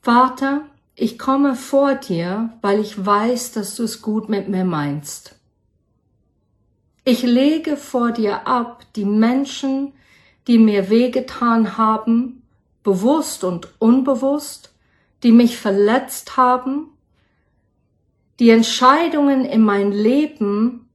Vater, 0.01 0.61
ich 0.95 1.19
komme 1.19 1.55
vor 1.55 1.95
dir, 1.95 2.53
weil 2.61 2.79
ich 2.79 3.05
weiß, 3.05 3.51
dass 3.51 3.75
du 3.75 3.83
es 3.83 4.01
gut 4.01 4.29
mit 4.29 4.49
mir 4.49 4.65
meinst. 4.65 5.35
Ich 7.03 7.21
lege 7.23 7.77
vor 7.77 8.11
dir 8.11 8.47
ab 8.47 8.85
die 8.95 9.05
Menschen, 9.05 9.93
die 10.47 10.57
mir 10.57 10.89
wehgetan 10.89 11.77
haben, 11.77 12.41
bewusst 12.83 13.43
und 13.43 13.69
unbewusst, 13.79 14.73
die 15.23 15.31
mich 15.31 15.57
verletzt 15.57 16.37
haben, 16.37 16.89
die 18.39 18.49
Entscheidungen 18.49 19.45
in 19.45 19.61
mein 19.61 19.91
Leben 19.91 20.89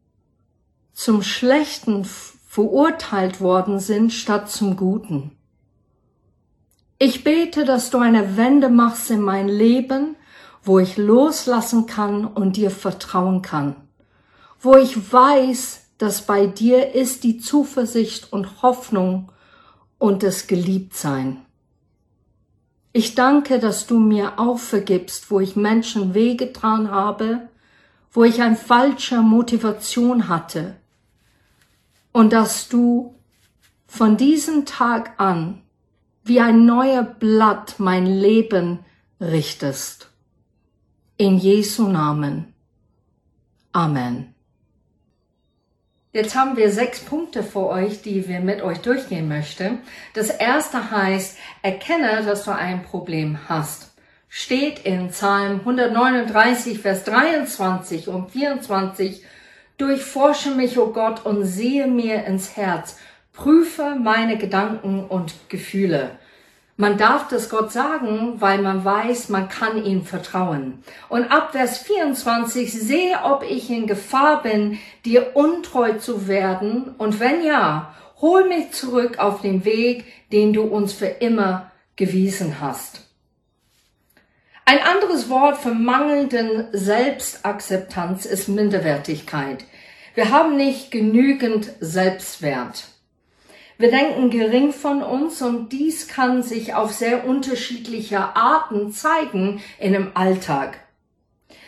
zum 0.92 1.22
Schlechten 1.22 2.06
verurteilt 2.52 3.40
worden 3.40 3.80
sind 3.80 4.12
statt 4.12 4.50
zum 4.50 4.76
Guten. 4.76 5.30
Ich 6.98 7.24
bete, 7.24 7.64
dass 7.64 7.88
du 7.88 7.96
eine 7.96 8.36
Wende 8.36 8.68
machst 8.68 9.10
in 9.10 9.22
mein 9.22 9.48
Leben, 9.48 10.16
wo 10.62 10.78
ich 10.78 10.98
loslassen 10.98 11.86
kann 11.86 12.26
und 12.26 12.58
dir 12.58 12.70
vertrauen 12.70 13.40
kann, 13.40 13.76
wo 14.60 14.74
ich 14.76 15.10
weiß, 15.10 15.86
dass 15.96 16.26
bei 16.26 16.46
dir 16.46 16.94
ist 16.94 17.24
die 17.24 17.38
Zuversicht 17.38 18.30
und 18.34 18.60
Hoffnung 18.60 19.32
und 19.96 20.22
das 20.22 20.46
Geliebtsein. 20.46 21.38
Ich 22.92 23.14
danke, 23.14 23.60
dass 23.60 23.86
du 23.86 23.98
mir 23.98 24.38
auch 24.38 24.58
vergibst, 24.58 25.30
wo 25.30 25.40
ich 25.40 25.56
Menschen 25.56 26.12
wehgetan 26.12 26.90
habe, 26.90 27.48
wo 28.10 28.24
ich 28.24 28.42
eine 28.42 28.56
falsche 28.56 29.22
Motivation 29.22 30.28
hatte 30.28 30.76
und 32.12 32.32
dass 32.32 32.68
du 32.68 33.18
von 33.86 34.16
diesem 34.16 34.64
Tag 34.64 35.14
an 35.18 35.62
wie 36.24 36.40
ein 36.40 36.64
neuer 36.64 37.02
Blatt 37.02 37.74
mein 37.78 38.06
Leben 38.06 38.80
richtest. 39.20 40.10
In 41.16 41.38
Jesu 41.38 41.88
Namen. 41.88 42.54
Amen. 43.72 44.34
Jetzt 46.12 46.34
haben 46.34 46.56
wir 46.58 46.70
sechs 46.70 47.00
Punkte 47.00 47.42
für 47.42 47.68
euch, 47.68 48.02
die 48.02 48.28
wir 48.28 48.40
mit 48.40 48.60
euch 48.60 48.78
durchgehen 48.78 49.28
möchten. 49.28 49.78
Das 50.12 50.28
erste 50.28 50.90
heißt, 50.90 51.38
erkenne, 51.62 52.22
dass 52.22 52.44
du 52.44 52.54
ein 52.54 52.82
Problem 52.82 53.48
hast. 53.48 53.92
Steht 54.28 54.80
in 54.80 55.08
Psalm 55.08 55.60
139, 55.60 56.80
Vers 56.80 57.04
23 57.04 58.08
und 58.08 58.30
24. 58.30 59.24
Durchforsche 59.82 60.52
mich, 60.52 60.78
o 60.78 60.82
oh 60.84 60.92
Gott, 60.92 61.26
und 61.26 61.44
sehe 61.44 61.88
mir 61.88 62.24
ins 62.24 62.56
Herz. 62.56 62.98
Prüfe 63.32 63.96
meine 63.96 64.38
Gedanken 64.38 65.04
und 65.04 65.34
Gefühle. 65.48 66.12
Man 66.76 66.98
darf 66.98 67.26
das 67.26 67.50
Gott 67.50 67.72
sagen, 67.72 68.40
weil 68.40 68.62
man 68.62 68.84
weiß, 68.84 69.28
man 69.28 69.48
kann 69.48 69.84
ihm 69.84 70.04
vertrauen. 70.04 70.84
Und 71.08 71.24
ab 71.32 71.50
Vers 71.50 71.78
24 71.78 72.72
sehe, 72.72 73.24
ob 73.24 73.42
ich 73.42 73.70
in 73.70 73.88
Gefahr 73.88 74.44
bin, 74.44 74.78
dir 75.04 75.34
untreu 75.34 75.94
zu 75.94 76.28
werden. 76.28 76.94
Und 76.96 77.18
wenn 77.18 77.44
ja, 77.44 77.92
hol 78.20 78.48
mich 78.48 78.70
zurück 78.70 79.18
auf 79.18 79.40
den 79.40 79.64
Weg, 79.64 80.04
den 80.30 80.52
du 80.52 80.62
uns 80.62 80.92
für 80.92 81.06
immer 81.06 81.72
gewiesen 81.96 82.60
hast. 82.60 83.00
Ein 84.64 84.78
anderes 84.78 85.28
Wort 85.28 85.58
für 85.58 85.74
mangelnden 85.74 86.68
Selbstakzeptanz 86.72 88.26
ist 88.26 88.48
Minderwertigkeit. 88.48 89.64
Wir 90.14 90.30
haben 90.30 90.56
nicht 90.56 90.90
genügend 90.90 91.70
Selbstwert. 91.80 92.84
Wir 93.78 93.90
denken 93.90 94.30
gering 94.30 94.72
von 94.72 95.02
uns 95.02 95.40
und 95.40 95.72
dies 95.72 96.06
kann 96.06 96.42
sich 96.42 96.74
auf 96.74 96.92
sehr 96.92 97.26
unterschiedliche 97.26 98.18
Arten 98.36 98.92
zeigen 98.92 99.62
in 99.78 99.92
dem 99.94 100.12
Alltag. 100.14 100.78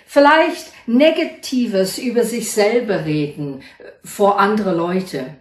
Vielleicht 0.06 0.72
Negatives 0.86 1.98
über 1.98 2.24
sich 2.24 2.52
selber 2.52 3.04
reden 3.04 3.62
äh, 3.78 3.90
vor 4.04 4.38
andere 4.38 4.74
Leute. 4.74 5.34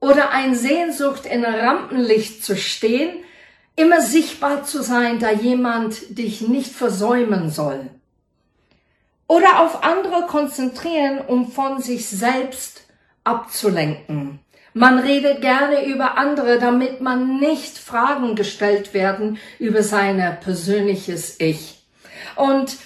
Oder 0.00 0.30
ein 0.30 0.54
Sehnsucht 0.54 1.24
in 1.24 1.44
Rampenlicht 1.44 2.44
zu 2.44 2.56
stehen, 2.56 3.10
immer 3.76 4.02
sichtbar 4.02 4.64
zu 4.64 4.82
sein, 4.82 5.20
da 5.20 5.30
jemand 5.30 6.18
dich 6.18 6.42
nicht 6.42 6.70
versäumen 6.72 7.48
soll. 7.50 7.88
Oder 9.28 9.60
auf 9.60 9.82
andere 9.82 10.26
konzentrieren, 10.26 11.20
um 11.26 11.50
von 11.50 11.82
sich 11.82 12.08
selbst 12.08 12.82
abzulenken. 13.24 14.38
Man 14.72 14.98
redet 14.98 15.40
gerne 15.40 15.86
über 15.86 16.18
andere, 16.18 16.58
damit 16.58 17.00
man 17.00 17.38
nicht 17.38 17.78
Fragen 17.78 18.36
gestellt 18.36 18.92
werden 18.94 19.38
über 19.58 19.82
sein 19.82 20.38
persönliches 20.40 21.40
Ich. 21.40 21.82
Und 22.36 22.76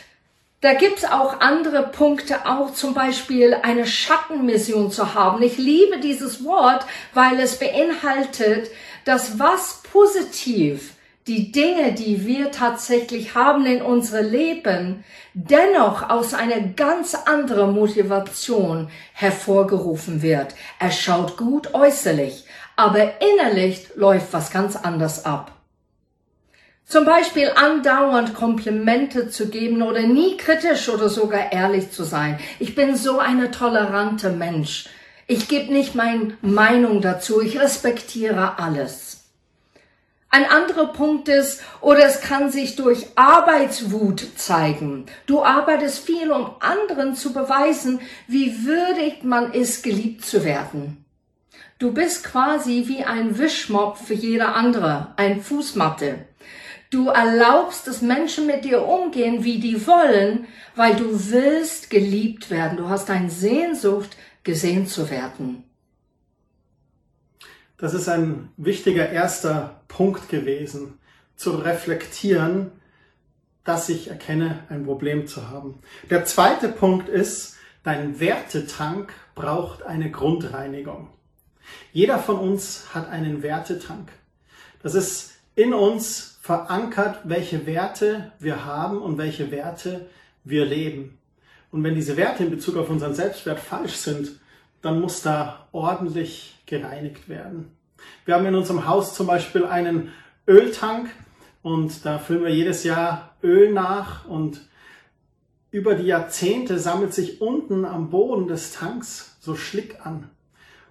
da 0.60 0.74
gibt's 0.74 1.04
auch 1.04 1.40
andere 1.40 1.82
Punkte, 1.88 2.46
auch 2.46 2.74
zum 2.74 2.94
Beispiel 2.94 3.54
eine 3.54 3.86
Schattenmission 3.86 4.90
zu 4.90 5.14
haben. 5.14 5.42
Ich 5.42 5.58
liebe 5.58 5.98
dieses 5.98 6.44
Wort, 6.44 6.86
weil 7.14 7.40
es 7.40 7.58
beinhaltet, 7.58 8.70
dass 9.04 9.38
was 9.38 9.82
positiv 9.90 10.92
die 11.26 11.52
Dinge, 11.52 11.92
die 11.92 12.26
wir 12.26 12.50
tatsächlich 12.50 13.34
haben 13.34 13.66
in 13.66 13.82
unserem 13.82 14.30
Leben, 14.30 15.04
dennoch 15.34 16.08
aus 16.08 16.34
einer 16.34 16.60
ganz 16.60 17.14
anderen 17.14 17.74
Motivation 17.74 18.88
hervorgerufen 19.12 20.22
wird. 20.22 20.54
Er 20.78 20.90
schaut 20.90 21.36
gut 21.36 21.74
äußerlich, 21.74 22.46
aber 22.76 23.20
innerlich 23.20 23.88
läuft 23.94 24.32
was 24.32 24.50
ganz 24.50 24.76
anders 24.76 25.24
ab. 25.24 25.52
Zum 26.86 27.04
Beispiel 27.04 27.52
andauernd 27.54 28.34
Komplimente 28.34 29.28
zu 29.28 29.48
geben 29.48 29.82
oder 29.82 30.00
nie 30.00 30.36
kritisch 30.36 30.88
oder 30.88 31.08
sogar 31.08 31.52
ehrlich 31.52 31.92
zu 31.92 32.02
sein. 32.02 32.40
Ich 32.58 32.74
bin 32.74 32.96
so 32.96 33.20
eine 33.20 33.52
tolerante 33.52 34.30
Mensch. 34.30 34.88
Ich 35.28 35.46
gebe 35.46 35.72
nicht 35.72 35.94
meine 35.94 36.36
Meinung 36.42 37.00
dazu. 37.00 37.40
Ich 37.40 37.60
respektiere 37.60 38.58
alles. 38.58 39.19
Ein 40.32 40.46
anderer 40.46 40.92
Punkt 40.92 41.28
ist, 41.28 41.60
oder 41.80 42.04
es 42.06 42.20
kann 42.20 42.52
sich 42.52 42.76
durch 42.76 43.06
Arbeitswut 43.16 44.24
zeigen. 44.36 45.06
Du 45.26 45.42
arbeitest 45.42 46.06
viel, 46.06 46.30
um 46.30 46.52
anderen 46.60 47.16
zu 47.16 47.32
beweisen, 47.32 48.00
wie 48.28 48.64
würdig 48.64 49.24
man 49.24 49.52
ist, 49.52 49.82
geliebt 49.82 50.24
zu 50.24 50.44
werden. 50.44 51.04
Du 51.80 51.92
bist 51.92 52.22
quasi 52.22 52.84
wie 52.86 53.02
ein 53.02 53.38
Wischmopp 53.38 53.98
für 53.98 54.14
jeder 54.14 54.54
andere, 54.54 55.14
ein 55.16 55.40
Fußmatte. 55.40 56.26
Du 56.90 57.08
erlaubst, 57.08 57.88
dass 57.88 58.00
Menschen 58.00 58.46
mit 58.46 58.64
dir 58.64 58.84
umgehen, 58.84 59.42
wie 59.42 59.58
die 59.58 59.86
wollen, 59.86 60.46
weil 60.76 60.94
du 60.94 61.30
willst 61.30 61.90
geliebt 61.90 62.50
werden. 62.50 62.76
Du 62.76 62.88
hast 62.88 63.10
eine 63.10 63.30
Sehnsucht, 63.30 64.16
gesehen 64.44 64.86
zu 64.86 65.10
werden. 65.10 65.64
Das 67.80 67.94
ist 67.94 68.10
ein 68.10 68.50
wichtiger 68.58 69.08
erster 69.08 69.80
Punkt 69.88 70.28
gewesen, 70.28 70.98
zu 71.34 71.52
reflektieren, 71.52 72.72
dass 73.64 73.88
ich 73.88 74.08
erkenne, 74.08 74.64
ein 74.68 74.84
Problem 74.84 75.26
zu 75.26 75.48
haben. 75.48 75.80
Der 76.10 76.26
zweite 76.26 76.68
Punkt 76.68 77.08
ist, 77.08 77.56
dein 77.82 78.20
Wertetank 78.20 79.14
braucht 79.34 79.82
eine 79.82 80.10
Grundreinigung. 80.10 81.08
Jeder 81.92 82.18
von 82.18 82.38
uns 82.38 82.94
hat 82.94 83.08
einen 83.08 83.42
Wertetank. 83.42 84.10
Das 84.82 84.94
ist 84.94 85.32
in 85.54 85.72
uns 85.72 86.38
verankert, 86.42 87.20
welche 87.24 87.64
Werte 87.64 88.32
wir 88.38 88.66
haben 88.66 89.00
und 89.00 89.16
welche 89.16 89.50
Werte 89.50 90.10
wir 90.44 90.66
leben. 90.66 91.18
Und 91.70 91.82
wenn 91.82 91.94
diese 91.94 92.18
Werte 92.18 92.44
in 92.44 92.50
Bezug 92.50 92.76
auf 92.76 92.90
unseren 92.90 93.14
Selbstwert 93.14 93.60
falsch 93.60 93.94
sind, 93.94 94.38
dann 94.82 95.00
muss 95.00 95.22
da 95.22 95.68
ordentlich 95.72 96.59
gereinigt 96.70 97.28
werden. 97.28 97.76
Wir 98.24 98.34
haben 98.34 98.46
in 98.46 98.54
unserem 98.54 98.86
Haus 98.86 99.14
zum 99.14 99.26
Beispiel 99.26 99.66
einen 99.66 100.12
Öltank 100.48 101.10
und 101.62 102.06
da 102.06 102.18
füllen 102.18 102.44
wir 102.44 102.54
jedes 102.54 102.84
Jahr 102.84 103.36
Öl 103.42 103.72
nach 103.72 104.26
und 104.26 104.62
über 105.70 105.94
die 105.94 106.06
Jahrzehnte 106.06 106.78
sammelt 106.78 107.12
sich 107.12 107.40
unten 107.40 107.84
am 107.84 108.10
Boden 108.10 108.48
des 108.48 108.72
Tanks 108.72 109.36
so 109.40 109.54
Schlick 109.54 110.04
an. 110.04 110.30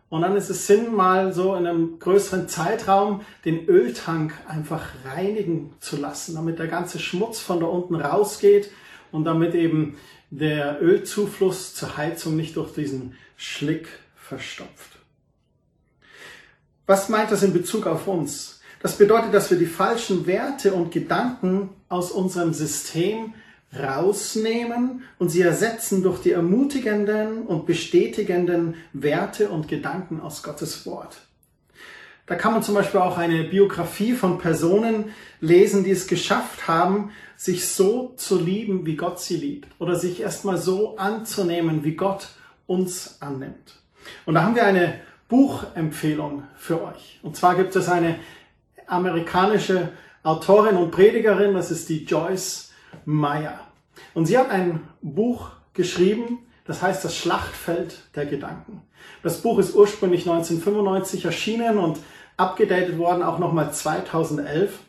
Und 0.09 0.21
dann 0.21 0.35
ist 0.35 0.49
es 0.49 0.65
Sinn, 0.65 0.93
mal 0.95 1.33
so 1.33 1.55
in 1.55 1.67
einem 1.67 1.99
größeren 1.99 2.47
Zeitraum 2.47 3.21
den 3.45 3.67
Öltank 3.67 4.33
einfach 4.47 4.87
reinigen 5.05 5.73
zu 5.79 5.97
lassen, 5.97 6.35
damit 6.35 6.57
der 6.57 6.67
ganze 6.67 6.97
Schmutz 6.97 7.39
von 7.39 7.59
da 7.59 7.67
unten 7.67 7.95
rausgeht 7.95 8.71
und 9.11 9.25
damit 9.25 9.53
eben 9.53 9.97
der 10.31 10.81
Ölzufluss 10.81 11.75
zur 11.75 11.97
Heizung 11.97 12.35
nicht 12.35 12.55
durch 12.55 12.73
diesen 12.73 13.15
Schlick 13.37 13.87
verstopft. 14.15 14.98
Was 16.89 17.07
meint 17.07 17.31
das 17.31 17.43
in 17.43 17.53
Bezug 17.53 17.85
auf 17.85 18.07
uns? 18.07 18.61
Das 18.81 18.97
bedeutet, 18.97 19.31
dass 19.31 19.51
wir 19.51 19.59
die 19.59 19.67
falschen 19.67 20.25
Werte 20.25 20.73
und 20.73 20.91
Gedanken 20.91 21.69
aus 21.87 22.09
unserem 22.09 22.51
System 22.51 23.35
rausnehmen 23.79 25.03
und 25.19 25.29
sie 25.29 25.41
ersetzen 25.41 26.01
durch 26.01 26.19
die 26.23 26.31
ermutigenden 26.31 27.43
und 27.43 27.67
bestätigenden 27.67 28.73
Werte 28.91 29.49
und 29.49 29.67
Gedanken 29.67 30.19
aus 30.19 30.41
Gottes 30.41 30.87
Wort. 30.87 31.19
Da 32.25 32.33
kann 32.33 32.53
man 32.53 32.63
zum 32.63 32.73
Beispiel 32.73 33.01
auch 33.01 33.19
eine 33.19 33.43
Biografie 33.43 34.13
von 34.13 34.39
Personen 34.39 35.13
lesen, 35.41 35.83
die 35.83 35.91
es 35.91 36.07
geschafft 36.07 36.67
haben, 36.67 37.11
sich 37.37 37.67
so 37.67 38.13
zu 38.15 38.39
lieben, 38.39 38.87
wie 38.87 38.95
Gott 38.95 39.19
sie 39.19 39.37
liebt. 39.37 39.67
Oder 39.77 39.95
sich 39.95 40.21
erstmal 40.21 40.57
so 40.57 40.97
anzunehmen, 40.97 41.83
wie 41.83 41.95
Gott 41.95 42.29
uns 42.65 43.17
annimmt. 43.19 43.75
Und 44.25 44.33
da 44.33 44.41
haben 44.41 44.55
wir 44.55 44.65
eine 44.65 44.95
Buchempfehlung 45.29 46.43
für 46.55 46.83
euch. 46.83 47.19
Und 47.23 47.37
zwar 47.37 47.55
gibt 47.55 47.75
es 47.75 47.87
eine 47.87 48.15
amerikanische 48.87 49.89
Autorin 50.23 50.75
und 50.75 50.91
Predigerin, 50.91 51.53
das 51.53 51.71
ist 51.71 51.87
die 51.87 52.03
Joyce 52.03 52.71
Meyer. 53.05 53.59
Und 54.13 54.25
sie 54.25 54.37
hat 54.37 54.49
ein 54.49 54.81
Buch 55.01 55.51
geschrieben, 55.73 56.39
das 56.65 56.81
heißt 56.81 57.05
das 57.05 57.15
Schlachtfeld 57.15 58.09
der 58.15 58.25
Gedanken. 58.25 58.81
Das 59.23 59.41
Buch 59.41 59.59
ist 59.59 59.75
ursprünglich 59.75 60.21
1995 60.29 61.25
erschienen 61.25 61.77
und 61.77 61.99
abgedatet 62.35 62.97
worden, 62.97 63.23
auch 63.23 63.39
nochmal 63.39 63.71
2011. 63.71 64.79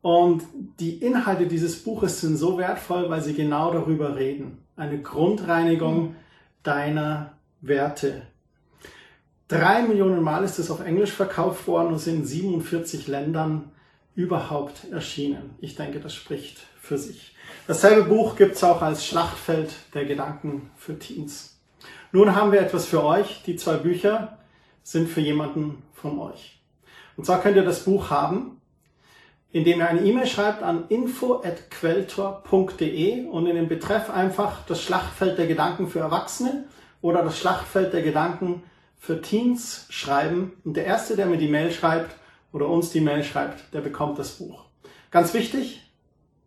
Und 0.00 0.44
die 0.78 0.98
Inhalte 0.98 1.46
dieses 1.46 1.82
Buches 1.82 2.20
sind 2.20 2.36
so 2.36 2.58
wertvoll, 2.58 3.10
weil 3.10 3.22
sie 3.22 3.34
genau 3.34 3.72
darüber 3.72 4.16
reden. 4.16 4.58
Eine 4.76 5.00
Grundreinigung 5.02 6.14
deiner 6.62 7.32
Werte. 7.60 8.22
Drei 9.48 9.82
Millionen 9.82 10.22
Mal 10.22 10.42
ist 10.42 10.58
es 10.58 10.72
auf 10.72 10.80
Englisch 10.80 11.12
verkauft 11.12 11.68
worden 11.68 11.92
und 11.92 12.00
sind 12.00 12.16
in 12.16 12.24
47 12.24 13.06
Ländern 13.06 13.70
überhaupt 14.16 14.90
erschienen. 14.90 15.54
Ich 15.60 15.76
denke, 15.76 16.00
das 16.00 16.14
spricht 16.14 16.58
für 16.80 16.98
sich. 16.98 17.36
Dasselbe 17.68 18.08
Buch 18.08 18.34
gibt 18.34 18.56
es 18.56 18.64
auch 18.64 18.82
als 18.82 19.06
Schlachtfeld 19.06 19.72
der 19.94 20.04
Gedanken 20.04 20.68
für 20.76 20.98
Teens. 20.98 21.60
Nun 22.10 22.34
haben 22.34 22.50
wir 22.50 22.60
etwas 22.60 22.86
für 22.86 23.04
euch. 23.04 23.44
Die 23.46 23.54
zwei 23.54 23.76
Bücher 23.76 24.36
sind 24.82 25.08
für 25.08 25.20
jemanden 25.20 25.84
von 25.94 26.18
euch. 26.18 26.60
Und 27.16 27.24
zwar 27.24 27.40
könnt 27.40 27.56
ihr 27.56 27.64
das 27.64 27.84
Buch 27.84 28.10
haben, 28.10 28.60
indem 29.52 29.78
ihr 29.78 29.88
eine 29.88 30.00
E-Mail 30.00 30.26
schreibt 30.26 30.64
an 30.64 30.86
info.quelltor.de 30.88 33.26
und 33.26 33.46
in 33.46 33.54
den 33.54 33.68
Betreff 33.68 34.10
einfach 34.10 34.66
das 34.66 34.82
Schlachtfeld 34.82 35.38
der 35.38 35.46
Gedanken 35.46 35.86
für 35.86 36.00
Erwachsene 36.00 36.64
oder 37.00 37.22
das 37.22 37.38
Schlachtfeld 37.38 37.92
der 37.92 38.02
Gedanken 38.02 38.64
für 38.98 39.20
Teens 39.20 39.86
schreiben. 39.90 40.52
Und 40.64 40.76
der 40.76 40.86
Erste, 40.86 41.16
der 41.16 41.26
mir 41.26 41.38
die 41.38 41.48
Mail 41.48 41.70
schreibt 41.70 42.16
oder 42.52 42.68
uns 42.68 42.90
die 42.90 43.00
Mail 43.00 43.22
schreibt, 43.22 43.72
der 43.74 43.80
bekommt 43.80 44.18
das 44.18 44.32
Buch. 44.32 44.64
Ganz 45.10 45.34
wichtig, 45.34 45.82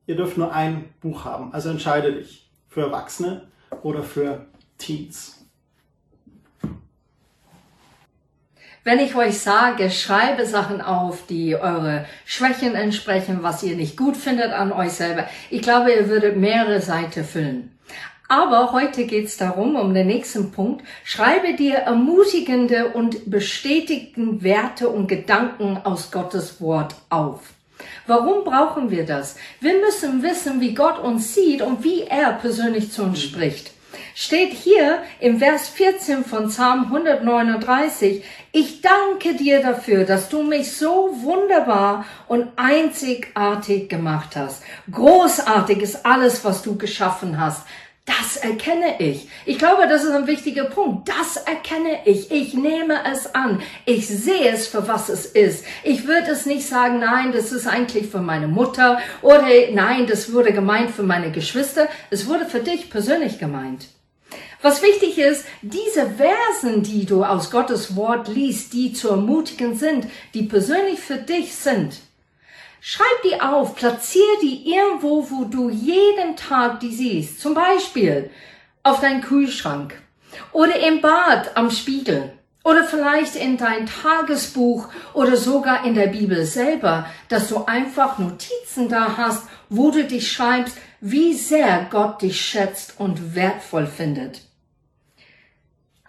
ihr 0.07 0.15
dürft 0.15 0.37
nur 0.37 0.53
ein 0.53 0.93
Buch 1.01 1.25
haben. 1.25 1.53
Also 1.53 1.69
entscheide 1.69 2.13
dich 2.13 2.49
für 2.67 2.81
Erwachsene 2.81 3.47
oder 3.83 4.03
für 4.03 4.45
Teens. 4.77 5.39
Wenn 8.83 8.99
ich 8.99 9.13
euch 9.15 9.39
sage, 9.39 9.91
schreibe 9.91 10.45
Sachen 10.45 10.81
auf, 10.81 11.27
die 11.27 11.55
eure 11.55 12.05
Schwächen 12.25 12.75
entsprechen, 12.75 13.43
was 13.43 13.61
ihr 13.61 13.75
nicht 13.75 13.97
gut 13.97 14.15
findet 14.15 14.51
an 14.51 14.71
euch 14.71 14.93
selber, 14.93 15.27
ich 15.49 15.61
glaube, 15.61 15.91
ihr 15.91 16.09
würdet 16.09 16.37
mehrere 16.37 16.81
Seiten 16.81 17.23
füllen. 17.23 17.77
Aber 18.31 18.73
heute 18.73 19.05
geht's 19.05 19.37
darum, 19.37 19.75
um 19.75 19.91
den 19.91 20.05
nächsten 20.05 20.51
Punkt, 20.51 20.85
schreibe 21.03 21.55
dir 21.55 21.77
ermutigende 21.77 22.89
und 22.89 23.31
bestätigende 23.31 24.43
Werte 24.43 24.87
und 24.87 25.07
Gedanken 25.07 25.79
aus 25.83 26.11
Gottes 26.11 26.61
Wort 26.61 26.93
auf. 27.09 27.39
Warum 28.05 28.43
brauchen 28.43 28.91
wir 28.91 29.03
das? 29.03 29.35
Wir 29.61 29.79
müssen 29.79 30.21
wissen, 30.21 30.61
wie 30.61 30.75
Gott 30.75 30.99
uns 30.99 31.33
sieht 31.33 31.63
und 31.63 31.83
wie 31.83 32.03
er 32.03 32.33
persönlich 32.33 32.91
zu 32.91 33.01
uns 33.01 33.19
spricht. 33.19 33.71
Steht 34.13 34.53
hier 34.53 34.99
im 35.19 35.39
Vers 35.39 35.69
14 35.69 36.23
von 36.23 36.49
Psalm 36.49 36.83
139, 36.83 38.23
ich 38.51 38.81
danke 38.81 39.35
dir 39.35 39.61
dafür, 39.61 40.03
dass 40.03 40.29
du 40.29 40.43
mich 40.43 40.71
so 40.73 41.09
wunderbar 41.21 42.05
und 42.27 42.49
einzigartig 42.57 43.89
gemacht 43.89 44.35
hast. 44.35 44.61
Großartig 44.91 45.81
ist 45.81 46.05
alles, 46.05 46.43
was 46.45 46.61
du 46.61 46.77
geschaffen 46.77 47.39
hast. 47.39 47.63
Das 48.09 48.37
erkenne 48.37 48.99
ich. 48.99 49.27
Ich 49.45 49.59
glaube, 49.59 49.87
das 49.87 50.03
ist 50.03 50.13
ein 50.13 50.25
wichtiger 50.25 50.63
Punkt. 50.63 51.07
Das 51.07 51.37
erkenne 51.37 51.99
ich. 52.05 52.31
Ich 52.31 52.55
nehme 52.55 52.95
es 53.11 53.35
an. 53.35 53.61
Ich 53.85 54.07
sehe 54.07 54.51
es 54.51 54.65
für 54.65 54.87
was 54.87 55.09
es 55.09 55.27
ist. 55.27 55.63
Ich 55.83 56.07
würde 56.07 56.31
es 56.31 56.47
nicht 56.47 56.67
sagen, 56.67 56.97
nein, 56.97 57.31
das 57.31 57.51
ist 57.51 57.67
eigentlich 57.67 58.07
für 58.07 58.21
meine 58.21 58.47
Mutter 58.47 58.97
oder 59.21 59.45
nein, 59.71 60.07
das 60.07 60.33
wurde 60.33 60.53
gemeint 60.53 60.89
für 60.89 61.03
meine 61.03 61.31
Geschwister. 61.31 61.87
Es 62.09 62.25
wurde 62.25 62.47
für 62.47 62.61
dich 62.61 62.89
persönlich 62.89 63.37
gemeint. 63.37 63.85
Was 64.63 64.81
wichtig 64.81 65.19
ist, 65.19 65.45
diese 65.61 66.09
Versen, 66.09 66.81
die 66.81 67.05
du 67.05 67.23
aus 67.23 67.51
Gottes 67.51 67.95
Wort 67.95 68.27
liest, 68.27 68.73
die 68.73 68.91
zu 68.91 69.09
ermutigen 69.09 69.75
sind, 69.75 70.07
die 70.33 70.43
persönlich 70.43 70.99
für 70.99 71.17
dich 71.17 71.53
sind, 71.53 71.99
Schreib 72.81 73.21
die 73.23 73.41
auf, 73.41 73.75
platzier 73.75 74.39
die 74.41 74.71
irgendwo, 74.73 75.29
wo 75.29 75.45
du 75.45 75.69
jeden 75.69 76.35
Tag 76.35 76.79
die 76.79 76.93
siehst. 76.93 77.41
Zum 77.41 77.53
Beispiel 77.53 78.29
auf 78.83 79.01
deinen 79.01 79.21
Kühlschrank 79.21 80.01
oder 80.53 80.79
im 80.79 81.01
Bad 81.01 81.57
am 81.57 81.71
Spiegel 81.71 82.31
oder 82.63 82.83
vielleicht 82.83 83.35
in 83.35 83.57
dein 83.57 83.85
Tagesbuch 83.85 84.87
oder 85.13 85.35
sogar 85.35 85.85
in 85.85 85.93
der 85.93 86.07
Bibel 86.07 86.45
selber, 86.45 87.05
dass 87.27 87.49
du 87.49 87.65
einfach 87.65 88.17
Notizen 88.17 88.89
da 88.89 89.17
hast, 89.17 89.43
wo 89.69 89.91
du 89.91 90.05
dich 90.05 90.31
schreibst, 90.31 90.77
wie 91.01 91.33
sehr 91.33 91.87
Gott 91.89 92.21
dich 92.21 92.39
schätzt 92.39 92.99
und 92.99 93.35
wertvoll 93.35 93.87
findet. 93.87 94.41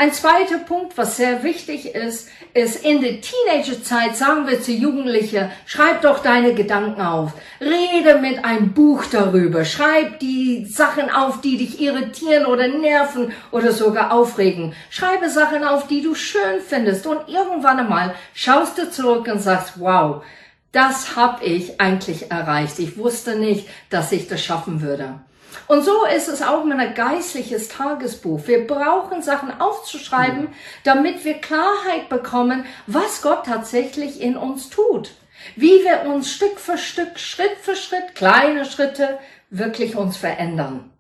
Ein 0.01 0.15
zweiter 0.15 0.57
Punkt, 0.57 0.97
was 0.97 1.19
sehr 1.19 1.43
wichtig 1.43 1.95
ist, 1.95 2.31
ist 2.55 2.87
in 2.87 3.03
der 3.03 3.21
Teenagerzeit 3.21 4.17
sagen 4.17 4.49
wir 4.49 4.63
zu 4.63 4.73
Jugendlichen, 4.73 5.51
schreib 5.67 6.01
doch 6.01 6.21
deine 6.21 6.55
Gedanken 6.55 7.03
auf. 7.03 7.35
Rede 7.61 8.19
mit 8.19 8.43
einem 8.43 8.73
Buch 8.73 9.05
darüber. 9.13 9.67
Schreib 9.67 10.19
die 10.19 10.65
Sachen 10.65 11.11
auf, 11.11 11.43
die 11.43 11.59
dich 11.59 11.83
irritieren 11.83 12.47
oder 12.47 12.67
nerven 12.69 13.33
oder 13.51 13.73
sogar 13.73 14.11
aufregen. 14.11 14.73
Schreibe 14.89 15.29
Sachen 15.29 15.65
auf, 15.65 15.87
die 15.87 16.01
du 16.01 16.15
schön 16.15 16.63
findest 16.67 17.07
und 17.07 17.29
irgendwann 17.29 17.81
einmal 17.81 18.15
schaust 18.33 18.79
du 18.79 18.91
zurück 18.91 19.29
und 19.31 19.41
sagst, 19.41 19.75
wow, 19.81 20.25
das 20.73 21.15
habe 21.15 21.45
ich 21.45 21.79
eigentlich 21.79 22.31
erreicht. 22.31 22.79
Ich 22.79 22.97
wusste 22.97 23.39
nicht, 23.39 23.69
dass 23.91 24.13
ich 24.13 24.29
das 24.29 24.43
schaffen 24.43 24.81
würde. 24.81 25.21
Und 25.67 25.85
so 25.85 26.05
ist 26.05 26.29
es 26.29 26.43
auch 26.43 26.65
mit 26.65 26.79
einem 26.79 26.95
geistliches 26.95 27.69
Tagesbuch. 27.69 28.47
Wir 28.47 28.67
brauchen 28.67 29.23
Sachen 29.23 29.61
aufzuschreiben, 29.61 30.49
damit 30.85 31.25
wir 31.25 31.35
Klarheit 31.35 32.09
bekommen, 32.09 32.67
was 32.87 33.23
Gott 33.23 33.47
tatsächlich 33.47 34.21
in 34.21 34.37
uns 34.37 34.71
tut. 34.71 35.13
Wie 35.57 35.85
wir 35.85 36.11
uns 36.11 36.31
Stück 36.31 36.59
für 36.61 36.77
Stück, 36.77 37.19
Schritt 37.19 37.57
für 37.63 37.77
Schritt, 37.77 38.15
kleine 38.15 38.65
Schritte 38.65 39.19
wirklich 39.51 39.97
uns 39.97 40.17
verändern. 40.17 40.91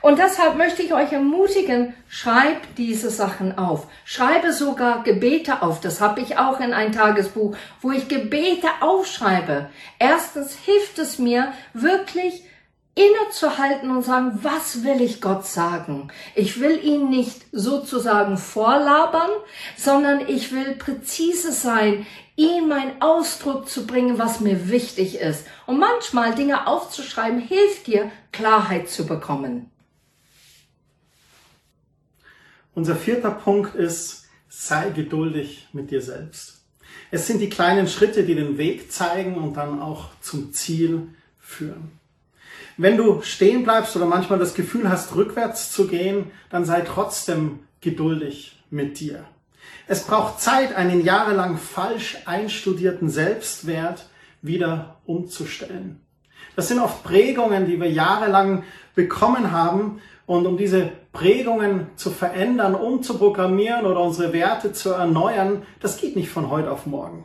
Und 0.00 0.18
deshalb 0.18 0.56
möchte 0.56 0.82
ich 0.82 0.94
euch 0.94 1.12
ermutigen, 1.12 1.94
schreibt 2.08 2.78
diese 2.78 3.10
Sachen 3.10 3.58
auf. 3.58 3.88
Schreibe 4.04 4.52
sogar 4.52 5.02
Gebete 5.02 5.62
auf. 5.62 5.80
Das 5.80 6.00
habe 6.00 6.20
ich 6.20 6.38
auch 6.38 6.60
in 6.60 6.72
ein 6.72 6.92
Tagesbuch, 6.92 7.56
wo 7.80 7.90
ich 7.90 8.08
Gebete 8.08 8.68
aufschreibe. 8.80 9.70
Erstens 9.98 10.56
hilft 10.64 10.98
es 10.98 11.18
mir 11.18 11.52
wirklich, 11.74 12.44
innezuhalten 12.94 13.90
und 13.90 14.02
sagen, 14.02 14.40
was 14.42 14.84
will 14.84 15.00
ich 15.00 15.20
Gott 15.20 15.46
sagen? 15.46 16.08
Ich 16.34 16.60
will 16.60 16.82
ihn 16.84 17.08
nicht 17.08 17.46
sozusagen 17.52 18.36
vorlabern, 18.36 19.30
sondern 19.76 20.28
ich 20.28 20.52
will 20.52 20.76
präzise 20.76 21.52
sein, 21.52 22.06
ihm 22.36 22.68
meinen 22.68 23.00
Ausdruck 23.00 23.68
zu 23.68 23.86
bringen, 23.86 24.18
was 24.18 24.40
mir 24.40 24.68
wichtig 24.68 25.20
ist. 25.20 25.46
Und 25.66 25.78
manchmal 25.78 26.34
Dinge 26.34 26.66
aufzuschreiben 26.66 27.40
hilft 27.40 27.86
dir, 27.86 28.10
Klarheit 28.30 28.90
zu 28.90 29.06
bekommen. 29.06 29.70
Unser 32.74 32.96
vierter 32.96 33.30
Punkt 33.30 33.74
ist, 33.74 34.24
sei 34.48 34.90
geduldig 34.90 35.68
mit 35.72 35.90
dir 35.90 36.02
selbst. 36.02 36.62
Es 37.10 37.26
sind 37.26 37.40
die 37.40 37.50
kleinen 37.50 37.88
Schritte, 37.88 38.24
die 38.24 38.34
den 38.34 38.56
Weg 38.58 38.92
zeigen 38.92 39.36
und 39.36 39.54
dann 39.54 39.80
auch 39.80 40.08
zum 40.20 40.52
Ziel 40.52 41.08
führen. 41.38 42.01
Wenn 42.76 42.96
du 42.96 43.22
stehen 43.22 43.64
bleibst 43.64 43.94
oder 43.96 44.06
manchmal 44.06 44.38
das 44.38 44.54
Gefühl 44.54 44.88
hast, 44.88 45.14
rückwärts 45.14 45.70
zu 45.72 45.86
gehen, 45.86 46.30
dann 46.50 46.64
sei 46.64 46.80
trotzdem 46.80 47.60
geduldig 47.80 48.62
mit 48.70 49.00
dir. 49.00 49.24
Es 49.86 50.04
braucht 50.04 50.40
Zeit, 50.40 50.74
einen 50.74 51.04
jahrelang 51.04 51.58
falsch 51.58 52.18
einstudierten 52.24 53.10
Selbstwert 53.10 54.06
wieder 54.40 54.96
umzustellen. 55.04 56.00
Das 56.56 56.68
sind 56.68 56.80
oft 56.80 57.02
Prägungen, 57.02 57.66
die 57.66 57.80
wir 57.80 57.90
jahrelang 57.90 58.64
bekommen 58.94 59.52
haben. 59.52 60.00
Und 60.26 60.46
um 60.46 60.56
diese 60.56 60.90
Prägungen 61.12 61.88
zu 61.96 62.10
verändern, 62.10 62.74
umzuprogrammieren 62.74 63.86
oder 63.86 64.00
unsere 64.00 64.32
Werte 64.32 64.72
zu 64.72 64.90
erneuern, 64.90 65.62
das 65.80 65.98
geht 65.98 66.16
nicht 66.16 66.30
von 66.30 66.48
heute 66.48 66.70
auf 66.70 66.86
morgen. 66.86 67.24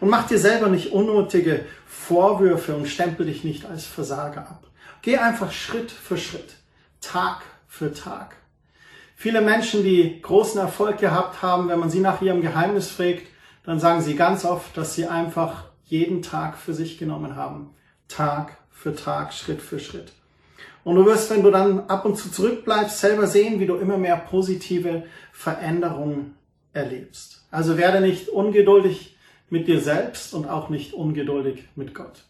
Und 0.00 0.10
mach 0.10 0.26
dir 0.26 0.38
selber 0.38 0.68
nicht 0.68 0.92
unnötige 0.92 1.64
Vorwürfe 1.86 2.74
und 2.74 2.86
stempel 2.86 3.26
dich 3.26 3.44
nicht 3.44 3.64
als 3.64 3.86
Versager 3.86 4.42
ab. 4.42 4.64
Geh 5.06 5.18
einfach 5.18 5.52
Schritt 5.52 5.92
für 5.92 6.18
Schritt, 6.18 6.56
Tag 7.00 7.42
für 7.68 7.94
Tag. 7.94 8.34
Viele 9.14 9.40
Menschen, 9.40 9.84
die 9.84 10.20
großen 10.20 10.60
Erfolg 10.60 10.98
gehabt 10.98 11.42
haben, 11.42 11.68
wenn 11.68 11.78
man 11.78 11.90
sie 11.90 12.00
nach 12.00 12.20
ihrem 12.22 12.40
Geheimnis 12.40 12.90
fragt, 12.90 13.22
dann 13.62 13.78
sagen 13.78 14.02
sie 14.02 14.16
ganz 14.16 14.44
oft, 14.44 14.76
dass 14.76 14.96
sie 14.96 15.06
einfach 15.06 15.66
jeden 15.84 16.22
Tag 16.22 16.58
für 16.58 16.74
sich 16.74 16.98
genommen 16.98 17.36
haben. 17.36 17.70
Tag 18.08 18.58
für 18.72 18.96
Tag, 18.96 19.32
Schritt 19.32 19.62
für 19.62 19.78
Schritt. 19.78 20.12
Und 20.82 20.96
du 20.96 21.06
wirst, 21.06 21.30
wenn 21.30 21.44
du 21.44 21.52
dann 21.52 21.86
ab 21.86 22.04
und 22.04 22.16
zu 22.16 22.28
zurückbleibst, 22.28 22.98
selber 22.98 23.28
sehen, 23.28 23.60
wie 23.60 23.66
du 23.66 23.76
immer 23.76 23.98
mehr 23.98 24.16
positive 24.16 25.04
Veränderungen 25.30 26.34
erlebst. 26.72 27.46
Also 27.52 27.76
werde 27.78 28.00
nicht 28.00 28.28
ungeduldig 28.28 29.16
mit 29.50 29.68
dir 29.68 29.80
selbst 29.80 30.34
und 30.34 30.48
auch 30.48 30.68
nicht 30.68 30.94
ungeduldig 30.94 31.62
mit 31.76 31.94
Gott. 31.94 32.24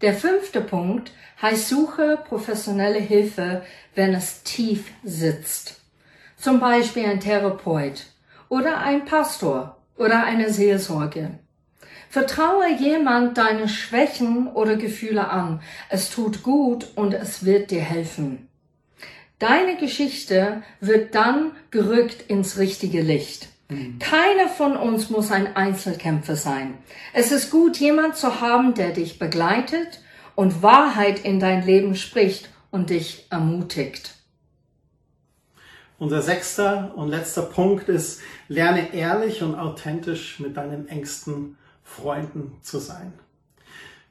Der 0.00 0.14
fünfte 0.14 0.60
Punkt 0.60 1.10
heißt 1.42 1.68
suche 1.68 2.18
professionelle 2.28 3.00
Hilfe, 3.00 3.62
wenn 3.94 4.14
es 4.14 4.42
tief 4.44 4.92
sitzt. 5.02 5.80
Zum 6.36 6.60
Beispiel 6.60 7.04
ein 7.04 7.20
Therapeut 7.20 8.06
oder 8.48 8.78
ein 8.78 9.04
Pastor 9.04 9.76
oder 9.96 10.24
eine 10.24 10.52
Seelsorge. 10.52 11.38
Vertraue 12.08 12.72
jemand 12.78 13.36
deine 13.36 13.68
Schwächen 13.68 14.46
oder 14.46 14.76
Gefühle 14.76 15.28
an. 15.28 15.60
Es 15.90 16.10
tut 16.10 16.42
gut 16.42 16.86
und 16.94 17.12
es 17.12 17.44
wird 17.44 17.70
dir 17.70 17.82
helfen. 17.82 18.48
Deine 19.38 19.76
Geschichte 19.76 20.62
wird 20.80 21.14
dann 21.14 21.52
gerückt 21.70 22.22
ins 22.28 22.56
richtige 22.56 23.02
Licht. 23.02 23.48
Keiner 23.68 24.48
von 24.48 24.76
uns 24.76 25.10
muss 25.10 25.30
ein 25.30 25.54
Einzelkämpfer 25.54 26.36
sein. 26.36 26.78
Es 27.12 27.32
ist 27.32 27.50
gut, 27.50 27.76
jemand 27.76 28.16
zu 28.16 28.40
haben, 28.40 28.72
der 28.72 28.92
dich 28.92 29.18
begleitet 29.18 30.00
und 30.34 30.62
Wahrheit 30.62 31.22
in 31.22 31.38
dein 31.38 31.66
Leben 31.66 31.94
spricht 31.94 32.48
und 32.70 32.88
dich 32.88 33.26
ermutigt. 33.30 34.14
Unser 35.98 36.22
sechster 36.22 36.92
und 36.96 37.08
letzter 37.08 37.42
Punkt 37.42 37.90
ist, 37.90 38.20
lerne 38.46 38.94
ehrlich 38.94 39.42
und 39.42 39.54
authentisch 39.54 40.40
mit 40.40 40.56
deinen 40.56 40.88
engsten 40.88 41.58
Freunden 41.82 42.56
zu 42.62 42.78
sein. 42.78 43.12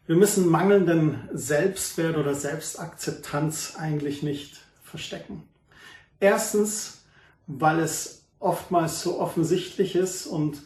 Wir 0.05 0.17
müssen 0.17 0.47
mangelnden 0.47 1.27
Selbstwert 1.33 2.15
oder 2.17 2.35
Selbstakzeptanz 2.35 3.75
eigentlich 3.77 4.21
nicht 4.21 4.59
verstecken. 4.83 5.43
Erstens, 6.19 7.05
weil 7.47 7.79
es 7.79 8.26
oftmals 8.39 9.02
so 9.02 9.19
offensichtlich 9.19 9.95
ist 9.95 10.28
und 10.28 10.62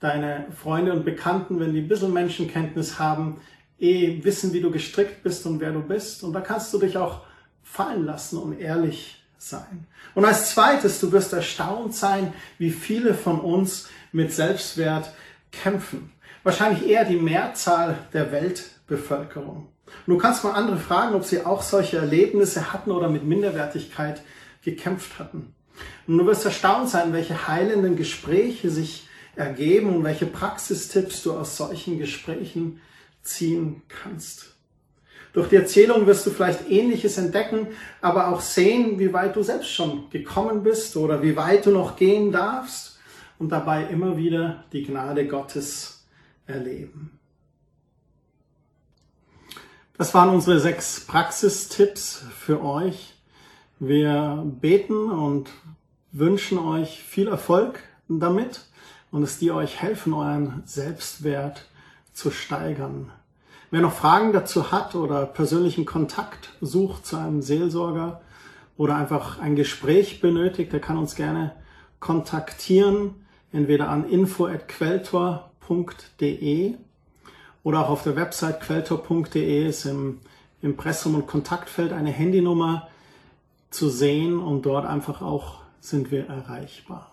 deine 0.00 0.46
Freunde 0.60 0.92
und 0.92 1.04
Bekannten, 1.04 1.60
wenn 1.60 1.72
die 1.72 1.80
ein 1.80 1.88
bisschen 1.88 2.12
Menschenkenntnis 2.12 2.98
haben, 2.98 3.40
eh 3.78 4.22
wissen, 4.24 4.52
wie 4.52 4.60
du 4.60 4.70
gestrickt 4.70 5.22
bist 5.22 5.46
und 5.46 5.60
wer 5.60 5.72
du 5.72 5.80
bist. 5.80 6.22
Und 6.24 6.32
da 6.32 6.40
kannst 6.40 6.72
du 6.72 6.78
dich 6.78 6.96
auch 6.96 7.22
fallen 7.62 8.04
lassen 8.04 8.38
und 8.38 8.58
ehrlich 8.58 9.22
sein. 9.38 9.86
Und 10.14 10.24
als 10.24 10.50
zweites, 10.50 11.00
du 11.00 11.12
wirst 11.12 11.32
erstaunt 11.32 11.94
sein, 11.94 12.32
wie 12.58 12.70
viele 12.70 13.14
von 13.14 13.40
uns 13.40 13.88
mit 14.12 14.32
Selbstwert 14.32 15.12
kämpfen. 15.50 16.12
Wahrscheinlich 16.42 16.88
eher 16.88 17.04
die 17.04 17.16
Mehrzahl 17.16 17.98
der 18.12 18.32
Weltbevölkerung. 18.32 19.68
Du 20.06 20.18
kannst 20.18 20.42
mal 20.44 20.52
andere 20.52 20.78
fragen, 20.78 21.14
ob 21.14 21.24
sie 21.24 21.44
auch 21.44 21.62
solche 21.62 21.98
Erlebnisse 21.98 22.72
hatten 22.72 22.90
oder 22.90 23.08
mit 23.08 23.24
Minderwertigkeit 23.24 24.22
gekämpft 24.62 25.18
hatten. 25.18 25.54
Und 26.06 26.18
du 26.18 26.26
wirst 26.26 26.44
erstaunt 26.44 26.88
sein, 26.88 27.12
welche 27.12 27.48
heilenden 27.48 27.96
Gespräche 27.96 28.70
sich 28.70 29.08
ergeben 29.36 29.94
und 29.96 30.04
welche 30.04 30.26
Praxistipps 30.26 31.22
du 31.22 31.32
aus 31.32 31.56
solchen 31.56 31.98
Gesprächen 31.98 32.80
ziehen 33.22 33.82
kannst. 33.88 34.52
Durch 35.32 35.48
die 35.48 35.56
Erzählung 35.56 36.06
wirst 36.06 36.26
du 36.26 36.30
vielleicht 36.30 36.68
Ähnliches 36.68 37.16
entdecken, 37.16 37.68
aber 38.02 38.28
auch 38.28 38.42
sehen, 38.42 38.98
wie 38.98 39.12
weit 39.12 39.34
du 39.34 39.42
selbst 39.42 39.70
schon 39.70 40.10
gekommen 40.10 40.62
bist 40.62 40.94
oder 40.96 41.22
wie 41.22 41.36
weit 41.36 41.64
du 41.64 41.70
noch 41.70 41.96
gehen 41.96 42.32
darfst 42.32 42.98
und 43.38 43.50
dabei 43.50 43.84
immer 43.84 44.16
wieder 44.18 44.64
die 44.72 44.84
Gnade 44.84 45.26
Gottes 45.26 46.04
erleben. 46.46 47.18
Das 49.96 50.12
waren 50.12 50.30
unsere 50.30 50.60
sechs 50.60 51.00
Praxistipps 51.00 52.24
für 52.38 52.62
euch. 52.62 53.11
Wir 53.84 54.44
beten 54.60 55.10
und 55.10 55.50
wünschen 56.12 56.56
euch 56.56 57.02
viel 57.02 57.26
Erfolg 57.26 57.80
damit 58.06 58.60
und 59.10 59.24
es 59.24 59.40
die 59.40 59.50
euch 59.50 59.82
helfen, 59.82 60.14
euren 60.14 60.62
Selbstwert 60.66 61.66
zu 62.12 62.30
steigern. 62.30 63.10
Wer 63.72 63.80
noch 63.80 63.92
Fragen 63.92 64.32
dazu 64.32 64.70
hat 64.70 64.94
oder 64.94 65.26
persönlichen 65.26 65.84
Kontakt 65.84 66.50
sucht 66.60 67.06
zu 67.06 67.16
einem 67.16 67.42
Seelsorger 67.42 68.20
oder 68.76 68.94
einfach 68.94 69.40
ein 69.40 69.56
Gespräch 69.56 70.20
benötigt, 70.20 70.72
der 70.72 70.78
kann 70.78 70.96
uns 70.96 71.16
gerne 71.16 71.56
kontaktieren, 71.98 73.16
entweder 73.50 73.88
an 73.88 74.08
info@quelltor.de 74.08 76.74
oder 77.64 77.80
auch 77.80 77.90
auf 77.90 78.04
der 78.04 78.14
Website 78.14 78.60
quelltor.de 78.60 79.66
ist 79.66 79.86
im 79.86 80.20
Impressum 80.60 81.16
und 81.16 81.26
Kontaktfeld 81.26 81.92
eine 81.92 82.12
Handynummer 82.12 82.86
zu 83.72 83.88
sehen 83.88 84.38
und 84.38 84.66
dort 84.66 84.86
einfach 84.86 85.22
auch 85.22 85.62
sind 85.80 86.10
wir 86.10 86.28
erreichbar. 86.28 87.12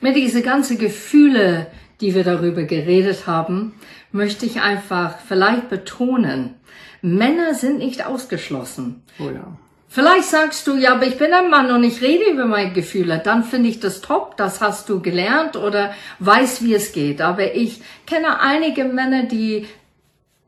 Mit 0.00 0.16
diese 0.16 0.42
ganzen 0.42 0.78
Gefühle, 0.78 1.68
die 2.00 2.14
wir 2.14 2.24
darüber 2.24 2.64
geredet 2.64 3.26
haben, 3.26 3.74
möchte 4.10 4.44
ich 4.44 4.60
einfach 4.60 5.18
vielleicht 5.20 5.70
betonen, 5.70 6.54
Männer 7.00 7.54
sind 7.54 7.78
nicht 7.78 8.06
ausgeschlossen. 8.06 9.02
Oh 9.18 9.30
ja. 9.30 9.56
Vielleicht 9.88 10.28
sagst 10.30 10.66
du, 10.66 10.76
ja, 10.76 10.94
aber 10.94 11.06
ich 11.06 11.18
bin 11.18 11.34
ein 11.34 11.50
Mann 11.50 11.70
und 11.70 11.84
ich 11.84 12.00
rede 12.00 12.30
über 12.30 12.46
meine 12.46 12.72
Gefühle. 12.72 13.20
Dann 13.22 13.44
finde 13.44 13.68
ich 13.68 13.78
das 13.78 14.00
top, 14.00 14.36
das 14.38 14.60
hast 14.60 14.88
du 14.88 15.02
gelernt 15.02 15.56
oder 15.56 15.92
weiß, 16.20 16.62
wie 16.62 16.72
es 16.74 16.92
geht. 16.92 17.20
Aber 17.20 17.54
ich 17.54 17.82
kenne 18.06 18.40
einige 18.40 18.84
Männer, 18.84 19.24
die 19.24 19.66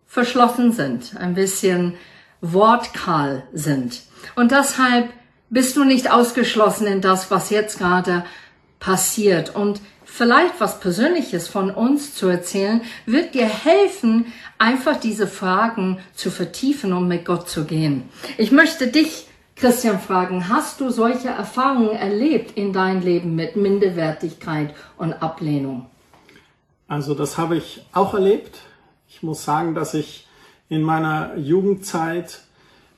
verschlossen 0.06 0.72
sind, 0.72 1.16
ein 1.18 1.34
bisschen 1.34 1.94
wortkahl 2.40 3.42
sind. 3.52 4.00
Und 4.34 4.50
deshalb 4.50 5.10
bist 5.50 5.76
du 5.76 5.84
nicht 5.84 6.10
ausgeschlossen 6.10 6.86
in 6.86 7.00
das, 7.00 7.30
was 7.30 7.50
jetzt 7.50 7.78
gerade 7.78 8.24
passiert. 8.80 9.54
Und 9.54 9.80
vielleicht 10.04 10.60
was 10.60 10.80
Persönliches 10.80 11.48
von 11.48 11.70
uns 11.70 12.14
zu 12.14 12.28
erzählen, 12.28 12.82
wird 13.06 13.34
dir 13.34 13.46
helfen, 13.46 14.26
einfach 14.58 14.98
diese 14.98 15.26
Fragen 15.26 15.98
zu 16.14 16.30
vertiefen 16.30 16.92
und 16.92 17.08
mit 17.08 17.24
Gott 17.24 17.48
zu 17.48 17.64
gehen. 17.64 18.08
Ich 18.36 18.52
möchte 18.52 18.88
dich, 18.88 19.26
Christian, 19.56 20.00
fragen, 20.00 20.48
hast 20.48 20.80
du 20.80 20.90
solche 20.90 21.28
Erfahrungen 21.28 21.96
erlebt 21.96 22.56
in 22.56 22.72
deinem 22.72 23.02
Leben 23.02 23.34
mit 23.34 23.56
Minderwertigkeit 23.56 24.74
und 24.98 25.12
Ablehnung? 25.14 25.86
Also 26.88 27.14
das 27.14 27.38
habe 27.38 27.56
ich 27.56 27.84
auch 27.92 28.14
erlebt. 28.14 28.58
Ich 29.08 29.22
muss 29.22 29.44
sagen, 29.44 29.74
dass 29.74 29.94
ich 29.94 30.26
in 30.68 30.82
meiner 30.82 31.36
Jugendzeit 31.36 32.40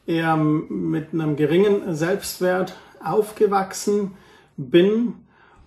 eher 0.07 0.37
mit 0.37 1.13
einem 1.13 1.37
geringen 1.37 1.95
Selbstwert 1.95 2.77
aufgewachsen 3.03 4.13
bin 4.57 5.15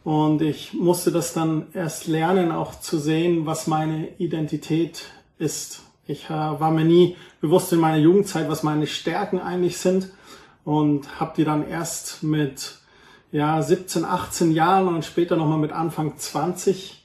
und 0.03 0.41
ich 0.41 0.73
musste 0.73 1.11
das 1.11 1.33
dann 1.33 1.67
erst 1.73 2.07
lernen, 2.07 2.51
auch 2.51 2.79
zu 2.79 2.97
sehen, 2.97 3.45
was 3.45 3.67
meine 3.67 4.07
Identität 4.17 5.05
ist. 5.37 5.83
Ich 6.07 6.29
war 6.29 6.71
mir 6.71 6.85
nie 6.85 7.15
bewusst 7.41 7.71
in 7.73 7.79
meiner 7.79 7.97
Jugendzeit, 7.97 8.49
was 8.49 8.63
meine 8.63 8.87
Stärken 8.87 9.39
eigentlich 9.39 9.77
sind 9.77 10.09
und 10.63 11.19
habe 11.19 11.33
die 11.37 11.43
dann 11.43 11.67
erst 11.67 12.23
mit 12.23 12.79
ja, 13.31 13.61
17, 13.61 14.05
18 14.05 14.51
Jahren 14.51 14.87
und 14.87 15.05
später 15.05 15.35
nochmal 15.35 15.59
mit 15.59 15.71
Anfang 15.71 16.17
20 16.17 16.98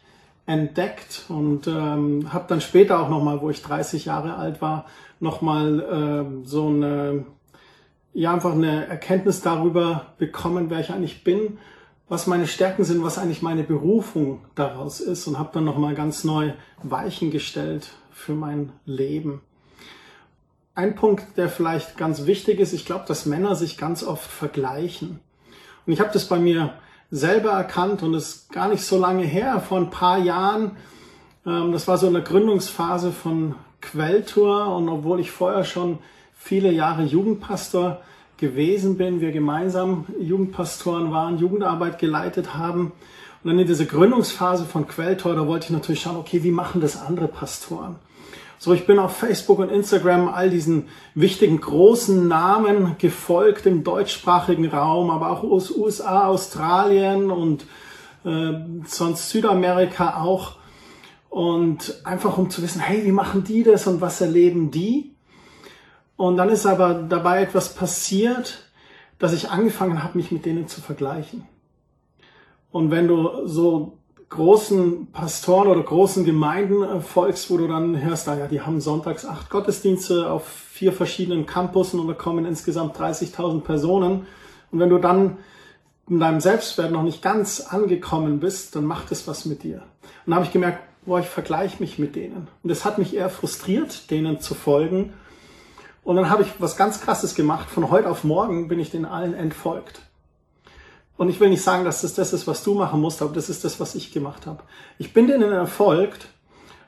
entdeckt 0.46 1.24
und 1.28 1.66
ähm, 1.66 2.33
habe 2.33 2.44
dann 2.48 2.61
später 2.61 3.00
auch 3.00 3.09
nochmal, 3.09 3.40
wo 3.40 3.50
ich 3.50 3.62
30 3.62 4.04
Jahre 4.04 4.37
alt 4.37 4.61
war, 4.61 4.87
nochmal 5.20 5.80
äh, 5.80 6.46
so 6.46 6.68
eine, 6.68 7.24
ja, 8.12 8.33
einfach 8.33 8.52
eine 8.52 8.87
Erkenntnis 8.87 9.40
darüber 9.40 10.14
bekommen, 10.18 10.70
wer 10.70 10.80
ich 10.80 10.90
eigentlich 10.90 11.24
bin 11.24 11.59
was 12.09 12.26
meine 12.26 12.46
Stärken 12.46 12.85
sind, 12.85 13.02
was 13.02 13.18
eigentlich 13.18 13.42
meine 13.42 13.64
Berufung 13.64 14.44
daraus 14.54 15.00
ist 15.00 15.26
und 15.26 15.38
habe 15.38 15.50
dann 15.54 15.64
nochmal 15.64 15.94
ganz 15.94 16.24
neu 16.24 16.52
Weichen 16.83 17.30
gestellt 17.30 17.90
für 18.11 18.35
mein 18.35 18.72
Leben. 18.85 19.40
Ein 20.74 20.96
Punkt, 20.96 21.37
der 21.37 21.48
vielleicht 21.48 21.96
ganz 21.96 22.26
wichtig 22.26 22.61
ist, 22.61 22.72
ich 22.72 22.85
glaube, 22.85 23.04
dass 23.07 23.26
Männer 23.26 23.54
sich 23.54 23.78
ganz 23.78 24.02
oft 24.02 24.30
vergleichen. 24.30 25.20
Und 25.87 25.92
ich 25.92 26.00
habe 26.00 26.12
das 26.12 26.28
bei 26.28 26.38
mir 26.38 26.74
selber 27.14 27.50
erkannt 27.50 28.03
und 28.03 28.12
ist 28.14 28.50
gar 28.50 28.68
nicht 28.68 28.85
so 28.85 28.98
lange 28.98 29.22
her, 29.22 29.61
vor 29.61 29.79
ein 29.79 29.90
paar 29.90 30.18
Jahren. 30.18 30.72
Ähm, 31.46 31.70
das 31.70 31.87
war 31.87 31.96
so 31.96 32.09
eine 32.09 32.22
Gründungsphase 32.22 33.12
von 33.12 33.55
Quelltour 33.81 34.74
und 34.74 34.88
obwohl 34.88 35.20
ich 35.20 35.31
vorher 35.31 35.64
schon 35.64 35.98
viele 36.37 36.72
Jahre 36.72 37.05
Jugendpastor 37.05 38.00
gewesen 38.37 38.96
bin, 38.98 39.20
wir 39.20 39.31
gemeinsam 39.31 40.07
Jugendpastoren 40.20 41.12
waren, 41.12 41.38
Jugendarbeit 41.38 42.00
geleitet 42.00 42.55
haben. 42.55 42.92
Und 43.42 43.50
dann 43.50 43.59
in 43.61 43.66
dieser 43.66 43.85
Gründungsphase 43.85 44.64
von 44.64 44.88
Quelltor, 44.88 45.37
da 45.37 45.46
wollte 45.46 45.66
ich 45.66 45.70
natürlich 45.70 46.03
schauen, 46.03 46.16
okay, 46.16 46.42
wie 46.42 46.50
machen 46.50 46.81
das 46.81 47.00
andere 47.00 47.29
Pastoren? 47.29 47.96
So, 48.64 48.72
ich 48.72 48.87
bin 48.87 48.98
auf 48.98 49.18
Facebook 49.18 49.59
und 49.59 49.68
Instagram 49.68 50.27
all 50.27 50.48
diesen 50.48 50.88
wichtigen 51.14 51.61
großen 51.61 52.27
Namen 52.27 52.96
gefolgt 52.96 53.66
im 53.66 53.85
deutschsprachigen 53.85 54.70
Raum, 54.70 55.11
aber 55.11 55.29
auch 55.29 55.42
aus 55.42 55.70
USA, 55.70 56.29
Australien 56.29 57.31
und 57.31 57.66
äh, 58.24 58.55
sonst 58.87 59.29
Südamerika 59.29 60.22
auch. 60.22 60.57
Und 61.29 62.00
einfach 62.05 62.38
um 62.38 62.48
zu 62.48 62.62
wissen, 62.62 62.81
hey, 62.81 63.05
wie 63.05 63.12
machen 63.12 63.44
die 63.44 63.64
das 63.64 63.87
und 63.87 64.00
was 64.00 64.22
erleben 64.22 64.70
die? 64.70 65.14
Und 66.16 66.38
dann 66.38 66.48
ist 66.48 66.64
aber 66.64 66.94
dabei 66.94 67.42
etwas 67.42 67.74
passiert, 67.74 68.70
dass 69.18 69.35
ich 69.35 69.50
angefangen 69.50 70.03
habe, 70.03 70.16
mich 70.16 70.33
mit 70.33 70.46
denen 70.46 70.68
zu 70.68 70.81
vergleichen. 70.81 71.46
Und 72.70 72.90
wenn 72.90 73.09
du 73.09 73.46
so 73.46 73.98
großen 74.34 75.08
Pastoren 75.12 75.68
oder 75.68 75.82
großen 75.82 76.24
Gemeinden 76.24 76.82
äh, 76.82 77.00
folgst, 77.00 77.50
wo 77.50 77.56
du 77.56 77.66
dann 77.66 78.00
hörst, 78.00 78.28
ah 78.28 78.36
ja, 78.36 78.46
die 78.46 78.60
haben 78.60 78.80
sonntags 78.80 79.24
acht 79.24 79.50
Gottesdienste 79.50 80.30
auf 80.30 80.46
vier 80.46 80.92
verschiedenen 80.92 81.46
Campussen 81.46 82.00
und 82.00 82.08
da 82.08 82.14
kommen 82.14 82.44
insgesamt 82.44 82.96
30.000 82.96 83.60
Personen. 83.62 84.26
Und 84.70 84.78
wenn 84.80 84.90
du 84.90 84.98
dann 84.98 85.38
in 86.08 86.20
deinem 86.20 86.40
Selbstwert 86.40 86.92
noch 86.92 87.02
nicht 87.02 87.22
ganz 87.22 87.60
angekommen 87.60 88.40
bist, 88.40 88.76
dann 88.76 88.84
macht 88.84 89.10
es 89.10 89.26
was 89.26 89.46
mit 89.46 89.62
dir. 89.62 89.82
Und 90.26 90.30
da 90.30 90.35
habe 90.37 90.44
ich 90.44 90.52
gemerkt, 90.52 90.80
boah, 91.06 91.20
ich 91.20 91.26
vergleiche 91.26 91.80
mich 91.80 91.98
mit 91.98 92.14
denen. 92.14 92.48
Und 92.62 92.70
es 92.70 92.85
hat 92.85 92.98
mich 92.98 93.14
eher 93.14 93.30
frustriert, 93.30 94.10
denen 94.10 94.40
zu 94.40 94.54
folgen, 94.54 95.12
und 96.04 96.16
dann 96.16 96.28
habe 96.28 96.42
ich 96.42 96.48
was 96.58 96.76
ganz 96.76 97.00
Krasses 97.00 97.35
gemacht. 97.35 97.70
Von 97.70 97.90
heute 97.90 98.10
auf 98.10 98.24
morgen 98.24 98.68
bin 98.68 98.78
ich 98.78 98.90
den 98.90 99.06
allen 99.06 99.32
entfolgt. 99.32 100.02
Und 101.17 101.29
ich 101.29 101.38
will 101.40 101.50
nicht 101.50 101.62
sagen, 101.62 101.85
dass 101.85 102.02
das 102.02 102.15
das 102.15 102.33
ist, 102.33 102.46
was 102.46 102.65
du 102.65 102.75
machen 102.75 103.00
musst, 103.00 103.23
aber 103.23 103.33
das 103.33 103.48
ist 103.48 103.65
das, 103.65 103.79
was 103.79 103.94
ich 103.94 104.12
gemacht 104.12 104.46
habe. 104.46 104.62
Ich 104.98 105.12
bin 105.12 105.27
denen 105.27 105.52
entfolgt 105.52 106.27